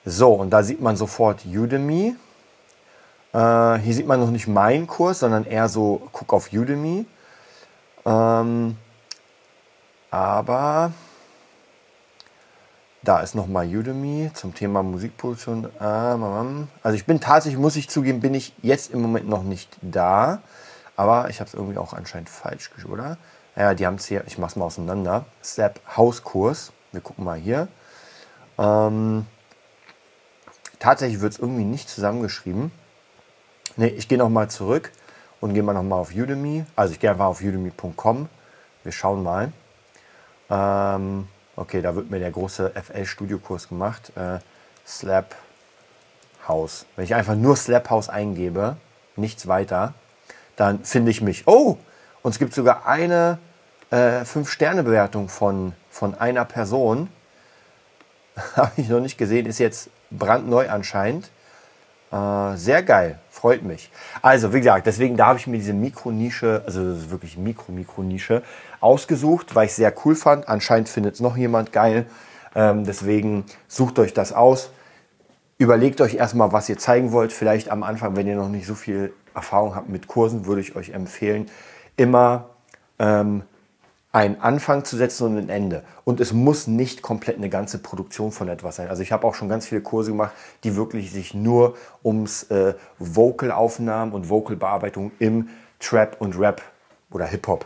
So, 0.04 0.34
und 0.34 0.50
da 0.50 0.62
sieht 0.62 0.82
man 0.82 0.98
sofort 0.98 1.46
Udemy. 1.46 2.16
Äh, 3.32 3.76
hier 3.78 3.94
sieht 3.94 4.08
man 4.08 4.20
noch 4.20 4.30
nicht 4.30 4.48
meinen 4.48 4.88
Kurs, 4.88 5.20
sondern 5.20 5.46
eher 5.46 5.70
so, 5.70 6.10
guck 6.12 6.34
auf 6.34 6.52
Udemy. 6.52 7.06
Ähm, 8.06 8.76
aber 10.10 10.92
da 13.04 13.22
ist 13.22 13.36
nochmal 13.36 13.74
Udemy 13.74 14.32
zum 14.34 14.54
Thema 14.54 14.84
Musikproduktion. 14.84 15.70
Also 15.80 16.96
ich 16.96 17.06
bin 17.06 17.22
tatsächlich, 17.22 17.60
muss 17.60 17.78
ich 17.78 17.90
zugeben, 17.90 18.20
bin 18.20 18.34
ich 18.34 18.54
jetzt 18.62 18.92
im 18.92 19.02
Moment 19.02 19.30
noch 19.30 19.44
nicht 19.44 19.78
da. 19.82 20.42
Aber 20.98 21.30
ich 21.30 21.40
habe 21.40 21.48
es 21.48 21.54
irgendwie 21.54 21.78
auch 21.78 21.94
anscheinend 21.94 22.30
falsch 22.30 22.70
oder? 22.90 23.18
Ja, 23.56 23.74
die 23.74 23.86
haben 23.86 23.96
es 23.96 24.06
hier, 24.06 24.24
ich 24.28 24.38
mache 24.38 24.52
es 24.52 24.56
mal 24.56 24.66
auseinander. 24.66 25.26
Step 25.44 25.82
Hauskurs. 25.98 26.72
Wir 26.92 27.02
gucken 27.02 27.26
mal 27.26 27.38
hier. 27.38 27.68
Ähm, 28.58 29.26
tatsächlich 30.80 31.22
wird 31.22 31.34
es 31.34 31.40
irgendwie 31.40 31.64
nicht 31.64 31.90
zusammengeschrieben. 31.90 32.72
Ne, 33.78 33.90
ich 33.90 34.08
gehe 34.08 34.18
nochmal 34.18 34.50
zurück 34.50 34.92
und 35.40 35.54
gehe 35.54 35.64
mal 35.64 35.74
nochmal 35.74 36.00
auf 36.00 36.14
Udemy. 36.14 36.66
Also 36.76 36.94
ich 36.94 37.00
gehe 37.00 37.10
einfach 37.10 37.26
auf 37.26 37.42
udemy.com. 37.42 38.30
Wir 38.84 38.92
schauen 38.92 39.24
mal. 39.24 39.52
Ähm, 40.50 41.28
okay, 41.56 41.82
da 41.82 41.96
wird 41.96 42.10
mir 42.10 42.20
der 42.20 42.32
große 42.32 42.72
FL-Studio-Kurs 42.72 43.70
gemacht. 43.70 44.12
Äh, 44.16 44.40
Slap 44.86 45.36
House. 46.48 46.86
Wenn 46.96 47.06
ich 47.06 47.16
einfach 47.16 47.36
nur 47.36 47.56
Slap 47.56 47.90
House 47.90 48.10
eingebe, 48.10 48.78
nichts 49.16 49.48
weiter, 49.48 49.94
dann 50.56 50.84
finde 50.84 51.12
ich 51.12 51.22
mich. 51.22 51.48
Oh, 51.48 51.78
und 52.24 52.32
es 52.32 52.40
gibt 52.40 52.54
sogar 52.54 52.86
eine 52.86 53.40
äh, 53.90 54.22
5-Sterne-Bewertung 54.22 55.30
von, 55.30 55.74
von 55.90 56.16
einer 56.16 56.46
Person. 56.46 57.10
Habe 58.56 58.72
ich 58.78 58.90
noch 58.90 59.00
nicht 59.00 59.18
gesehen, 59.18 59.46
ist 59.46 59.60
jetzt 59.60 59.90
brandneu 60.10 60.70
anscheinend. 60.70 61.30
Äh, 62.12 62.58
sehr 62.58 62.84
geil, 62.84 63.20
freut 63.30 63.64
mich. 63.64 63.92
Also, 64.22 64.54
wie 64.54 64.60
gesagt, 64.60 64.86
deswegen 64.86 65.16
da 65.18 65.28
habe 65.28 65.40
ich 65.40 65.48
mir 65.48 65.58
diese 65.58 65.74
Mikronische, 65.74 66.62
also 66.66 67.10
wirklich 67.10 67.38
Mikro-Mikronische, 67.38 68.44
ausgesucht, 68.82 69.56
weil 69.56 69.68
ich 69.68 69.74
sehr 69.74 69.94
cool 70.06 70.16
fand. 70.16 70.50
Anscheinend 70.50 70.90
findet 70.90 71.16
es 71.16 71.20
noch 71.22 71.38
jemand 71.38 71.72
geil. 71.72 72.06
Ähm, 72.54 72.84
deswegen 72.86 73.46
sucht 73.68 73.98
euch 74.00 74.14
das 74.14 74.34
aus. 74.34 74.72
Überlegt 75.58 76.02
euch 76.02 76.16
erstmal, 76.16 76.52
was 76.52 76.68
ihr 76.68 76.78
zeigen 76.78 77.12
wollt. 77.12 77.32
Vielleicht 77.32 77.70
am 77.70 77.84
Anfang, 77.84 78.16
wenn 78.16 78.28
ihr 78.28 78.36
noch 78.36 78.50
nicht 78.50 78.68
so 78.68 78.76
viel 78.76 79.14
Erfahrung 79.34 79.76
habt 79.76 79.90
mit 79.90 80.08
Kursen, 80.08 80.46
würde 80.46 80.62
ich 80.62 80.76
euch 80.76 80.90
empfehlen, 80.90 81.50
immer 82.02 82.50
ähm, 82.98 83.44
einen 84.12 84.42
Anfang 84.42 84.84
zu 84.84 84.98
setzen 84.98 85.28
und 85.28 85.38
ein 85.38 85.50
Ende. 85.50 85.84
Und 86.04 86.20
es 86.20 86.34
muss 86.34 86.68
nicht 86.68 87.02
komplett 87.02 87.38
eine 87.38 87.50
ganze 87.50 87.78
Produktion 87.78 88.32
von 88.32 88.50
etwas 88.50 88.76
sein. 88.76 88.90
Also 88.90 89.04
ich 89.04 89.12
habe 89.12 89.26
auch 89.26 89.36
schon 89.36 89.48
ganz 89.48 89.68
viele 89.68 89.82
Kurse 89.82 90.12
gemacht, 90.12 90.34
die 90.64 90.76
wirklich 90.76 91.12
sich 91.12 91.34
nur 91.34 91.76
ums 92.04 92.44
äh, 92.44 92.74
Vocal-Aufnahmen 93.00 94.12
und 94.12 94.30
Vocal-Bearbeitung 94.30 95.12
im 95.20 95.50
Trap 95.80 96.18
und 96.20 96.38
Rap 96.38 96.62
oder 97.12 97.26
Hip-Hop 97.26 97.66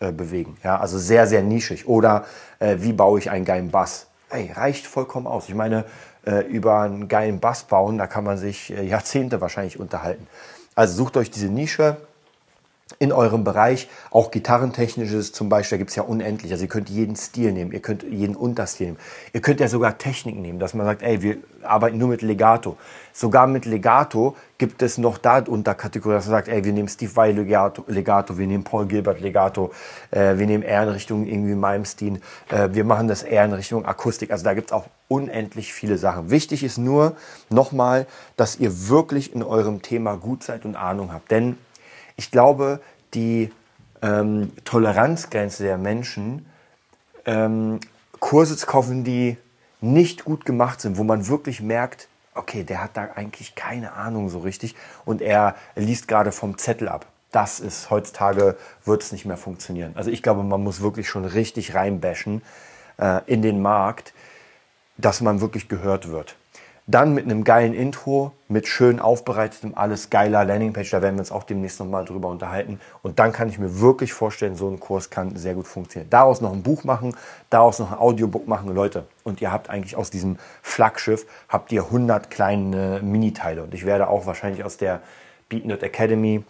äh, 0.00 0.12
bewegen. 0.12 0.56
Ja, 0.62 0.78
also 0.78 0.98
sehr, 0.98 1.26
sehr 1.26 1.42
nischig. 1.42 1.88
Oder 1.88 2.24
äh, 2.58 2.76
wie 2.80 2.92
baue 2.92 3.18
ich 3.18 3.30
einen 3.30 3.44
geilen 3.44 3.70
Bass? 3.70 4.08
Ey, 4.28 4.52
reicht 4.52 4.86
vollkommen 4.86 5.26
aus. 5.26 5.48
Ich 5.48 5.54
meine, 5.54 5.84
äh, 6.26 6.40
über 6.46 6.80
einen 6.80 7.08
geilen 7.08 7.40
Bass 7.40 7.62
bauen, 7.62 7.96
da 7.96 8.06
kann 8.06 8.24
man 8.24 8.36
sich 8.36 8.70
äh, 8.70 8.82
Jahrzehnte 8.82 9.40
wahrscheinlich 9.40 9.80
unterhalten. 9.80 10.26
Also 10.74 10.94
sucht 10.96 11.16
euch 11.16 11.30
diese 11.30 11.48
Nische, 11.48 11.96
in 12.98 13.12
eurem 13.12 13.44
Bereich, 13.44 13.88
auch 14.10 14.30
gitarrentechnisches 14.30 15.32
zum 15.32 15.48
Beispiel, 15.48 15.76
da 15.76 15.78
gibt 15.78 15.90
es 15.90 15.96
ja 15.96 16.02
unendlich. 16.02 16.52
Also 16.52 16.64
ihr 16.64 16.68
könnt 16.68 16.90
jeden 16.90 17.16
Stil 17.16 17.52
nehmen, 17.52 17.72
ihr 17.72 17.80
könnt 17.80 18.02
jeden 18.02 18.36
Unterstil 18.36 18.86
nehmen. 18.88 18.98
Ihr 19.32 19.40
könnt 19.40 19.60
ja 19.60 19.68
sogar 19.68 19.98
Technik 19.98 20.36
nehmen, 20.36 20.58
dass 20.58 20.74
man 20.74 20.86
sagt, 20.86 21.02
ey, 21.02 21.22
wir 21.22 21.38
arbeiten 21.62 21.98
nur 21.98 22.08
mit 22.08 22.22
Legato. 22.22 22.76
Sogar 23.12 23.46
mit 23.46 23.64
Legato 23.64 24.36
gibt 24.58 24.82
es 24.82 24.98
noch 24.98 25.18
da 25.18 25.38
Unterkategorien, 25.38 26.18
dass 26.18 26.26
man 26.26 26.36
sagt, 26.36 26.48
ey, 26.48 26.64
wir 26.64 26.72
nehmen 26.72 26.88
Steve 26.88 27.14
Vai 27.14 27.32
Legato, 27.32 27.84
Legato 27.86 28.38
wir 28.38 28.46
nehmen 28.46 28.64
Paul 28.64 28.86
Gilbert 28.86 29.20
Legato, 29.20 29.72
äh, 30.10 30.38
wir 30.38 30.46
nehmen 30.46 30.62
eher 30.62 30.82
in 30.84 30.88
Richtung 30.90 31.26
irgendwie 31.26 31.54
Malmsteen, 31.54 32.22
äh, 32.50 32.68
wir 32.72 32.84
machen 32.84 33.08
das 33.08 33.22
eher 33.22 33.44
in 33.44 33.52
Richtung 33.52 33.84
Akustik. 33.84 34.30
Also 34.30 34.44
da 34.44 34.54
gibt 34.54 34.68
es 34.68 34.72
auch 34.72 34.86
unendlich 35.08 35.72
viele 35.72 35.98
Sachen. 35.98 36.30
Wichtig 36.30 36.62
ist 36.62 36.78
nur 36.78 37.16
nochmal, 37.48 38.06
dass 38.36 38.56
ihr 38.56 38.88
wirklich 38.88 39.34
in 39.34 39.42
eurem 39.42 39.82
Thema 39.82 40.16
gut 40.16 40.44
seid 40.44 40.64
und 40.64 40.76
Ahnung 40.76 41.12
habt. 41.12 41.30
Denn 41.30 41.58
ich 42.20 42.30
glaube, 42.30 42.80
die 43.14 43.50
ähm, 44.02 44.52
Toleranzgrenze 44.66 45.62
der 45.62 45.78
Menschen, 45.78 46.44
ähm, 47.24 47.80
Kurse 48.18 48.58
zu 48.58 48.66
kaufen, 48.66 49.04
die 49.04 49.38
nicht 49.80 50.26
gut 50.26 50.44
gemacht 50.44 50.82
sind, 50.82 50.98
wo 50.98 51.02
man 51.02 51.28
wirklich 51.28 51.62
merkt, 51.62 52.08
okay, 52.34 52.62
der 52.62 52.82
hat 52.82 52.90
da 52.92 53.08
eigentlich 53.14 53.54
keine 53.54 53.94
Ahnung 53.94 54.28
so 54.28 54.40
richtig 54.40 54.76
und 55.06 55.22
er 55.22 55.54
liest 55.76 56.08
gerade 56.08 56.30
vom 56.30 56.58
Zettel 56.58 56.90
ab. 56.90 57.06
Das 57.32 57.58
ist 57.58 57.88
heutzutage 57.88 58.58
wird 58.84 59.02
es 59.02 59.12
nicht 59.12 59.24
mehr 59.24 59.38
funktionieren. 59.38 59.92
Also 59.94 60.10
ich 60.10 60.22
glaube, 60.22 60.42
man 60.42 60.62
muss 60.62 60.82
wirklich 60.82 61.08
schon 61.08 61.24
richtig 61.24 61.74
reinbashen 61.74 62.42
äh, 62.98 63.22
in 63.24 63.40
den 63.40 63.62
Markt, 63.62 64.12
dass 64.98 65.22
man 65.22 65.40
wirklich 65.40 65.68
gehört 65.68 66.10
wird. 66.10 66.36
Dann 66.90 67.14
mit 67.14 67.24
einem 67.24 67.44
geilen 67.44 67.72
Intro, 67.72 68.32
mit 68.48 68.66
schön 68.66 68.98
aufbereitetem, 68.98 69.74
alles 69.76 70.10
geiler 70.10 70.44
Landingpage, 70.44 70.90
da 70.90 71.02
werden 71.02 71.14
wir 71.14 71.20
uns 71.20 71.30
auch 71.30 71.44
demnächst 71.44 71.78
nochmal 71.78 72.04
drüber 72.04 72.28
unterhalten. 72.28 72.80
Und 73.02 73.20
dann 73.20 73.32
kann 73.32 73.48
ich 73.48 73.60
mir 73.60 73.80
wirklich 73.80 74.12
vorstellen, 74.12 74.56
so 74.56 74.68
ein 74.68 74.80
Kurs 74.80 75.08
kann 75.08 75.36
sehr 75.36 75.54
gut 75.54 75.68
funktionieren. 75.68 76.10
Daraus 76.10 76.40
noch 76.40 76.52
ein 76.52 76.64
Buch 76.64 76.82
machen, 76.82 77.14
daraus 77.48 77.78
noch 77.78 77.92
ein 77.92 77.98
Audiobook 77.98 78.48
machen, 78.48 78.74
Leute. 78.74 79.04
Und 79.22 79.40
ihr 79.40 79.52
habt 79.52 79.70
eigentlich 79.70 79.94
aus 79.94 80.10
diesem 80.10 80.36
Flaggschiff, 80.62 81.26
habt 81.48 81.70
ihr 81.70 81.84
100 81.84 82.28
kleine 82.28 82.98
Miniteile. 83.04 83.62
Und 83.62 83.72
ich 83.72 83.86
werde 83.86 84.08
auch 84.08 84.26
wahrscheinlich 84.26 84.64
aus 84.64 84.76
der 84.76 85.00
BeatNut 85.48 85.84
Academy, 85.84 86.42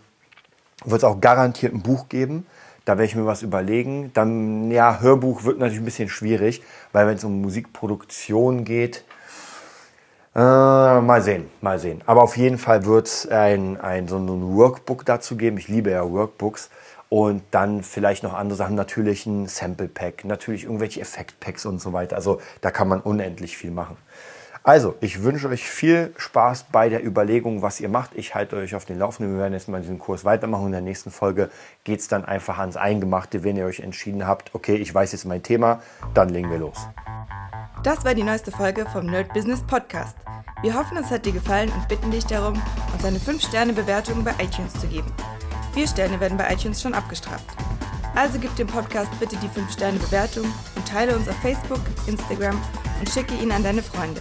wird 0.87 1.03
es 1.03 1.05
auch 1.05 1.21
garantiert 1.21 1.75
ein 1.75 1.83
Buch 1.83 2.09
geben. 2.09 2.47
Da 2.87 2.93
werde 2.93 3.05
ich 3.05 3.15
mir 3.15 3.27
was 3.27 3.43
überlegen. 3.43 4.11
Dann, 4.15 4.71
ja, 4.71 5.01
Hörbuch 5.01 5.45
wird 5.45 5.59
natürlich 5.59 5.83
ein 5.83 5.85
bisschen 5.85 6.09
schwierig, 6.09 6.63
weil 6.93 7.07
wenn 7.07 7.17
es 7.17 7.25
um 7.25 7.43
Musikproduktion 7.43 8.65
geht, 8.65 9.05
äh, 10.35 10.39
mal 10.39 11.23
sehen, 11.23 11.51
mal 11.61 11.79
sehen. 11.79 12.03
Aber 12.07 12.23
auf 12.23 12.37
jeden 12.37 12.59
Fall 12.59 12.85
wird 12.85 13.07
es 13.07 13.29
ein, 13.29 13.81
ein, 13.81 14.09
so 14.09 14.17
ein 14.17 14.57
Workbook 14.57 15.05
dazu 15.05 15.37
geben. 15.37 15.59
Ich 15.59 15.69
liebe 15.69 15.91
ja 15.91 16.09
Workbooks. 16.09 16.71
Und 17.09 17.43
dann 17.51 17.83
vielleicht 17.83 18.23
noch 18.23 18.35
andere 18.35 18.57
Sachen, 18.57 18.77
natürlich 18.77 19.27
ein 19.27 19.49
Sample 19.49 19.89
Pack, 19.89 20.25
natürlich 20.25 20.63
irgendwelche 20.63 21.01
Effekt-Packs 21.01 21.67
und 21.67 21.81
so 21.81 21.93
weiter. 21.93 22.15
Also 22.15 22.41
da 22.61 22.71
kann 22.71 22.87
man 22.87 23.01
unendlich 23.01 23.57
viel 23.57 23.73
machen. 23.73 23.97
Also, 24.63 24.95
ich 25.01 25.23
wünsche 25.23 25.49
euch 25.49 25.71
viel 25.71 26.13
Spaß 26.19 26.67
bei 26.71 26.91
der 26.91 27.03
Überlegung, 27.05 27.63
was 27.63 27.81
ihr 27.81 27.89
macht. 27.89 28.11
Ich 28.15 28.35
halte 28.35 28.57
euch 28.57 28.75
auf 28.75 28.85
den 28.85 28.99
Laufenden. 28.99 29.35
Wir 29.35 29.43
werden 29.43 29.55
jetzt 29.55 29.69
mal 29.69 29.81
diesen 29.81 29.99
Kurs 29.99 30.27
weitermachen. 30.27 30.67
In 30.67 30.73
der 30.73 30.83
nächsten 30.83 31.11
Folge 31.11 31.51
geht 31.83 32.01
es 32.01 32.09
dann 32.09 32.27
einfach 32.27 32.59
ans 32.59 32.77
Eingemachte, 32.77 33.43
wenn 33.43 33.57
ihr 33.57 33.65
euch 33.65 33.81
entschieden 33.81 34.27
habt, 34.27 34.55
okay, 34.55 34.75
ich 34.75 34.95
weiß 34.95 35.13
jetzt 35.13 35.25
mein 35.25 35.43
Thema, 35.43 35.81
dann 36.13 36.29
legen 36.29 36.51
wir 36.51 36.59
los. 36.59 36.77
Das 37.83 38.05
war 38.05 38.15
die 38.15 38.23
neueste 38.23 38.51
Folge 38.51 38.85
vom 38.93 39.07
Nerd 39.07 39.33
Business 39.33 39.63
Podcast. 39.63 40.17
Wir 40.61 40.75
hoffen, 40.75 40.99
es 40.99 41.11
hat 41.11 41.25
dir 41.25 41.33
gefallen 41.33 41.73
und 41.73 41.89
bitten 41.89 42.11
dich 42.11 42.27
darum, 42.27 42.61
uns 42.93 43.03
eine 43.03 43.19
5-Sterne-Bewertung 43.19 44.23
bei 44.23 44.33
iTunes 44.33 44.75
zu 44.75 44.87
geben. 44.89 45.11
Vier 45.73 45.89
Sterne 45.89 46.21
werden 46.21 46.37
bei 46.37 46.53
iTunes 46.53 46.83
schon 46.83 46.93
abgestraft. 46.93 47.47
Also 48.15 48.39
gib 48.39 48.55
dem 48.57 48.67
Podcast 48.67 49.11
bitte 49.19 49.37
die 49.37 49.49
5-Sterne-Bewertung 49.49 50.45
und 50.77 50.87
teile 50.87 51.17
uns 51.17 51.29
auf 51.29 51.37
Facebook, 51.37 51.81
Instagram 52.07 52.61
und 52.99 53.09
schicke 53.09 53.35
ihn 53.35 53.53
an 53.53 53.63
deine 53.63 53.83
Freunde. 53.83 54.21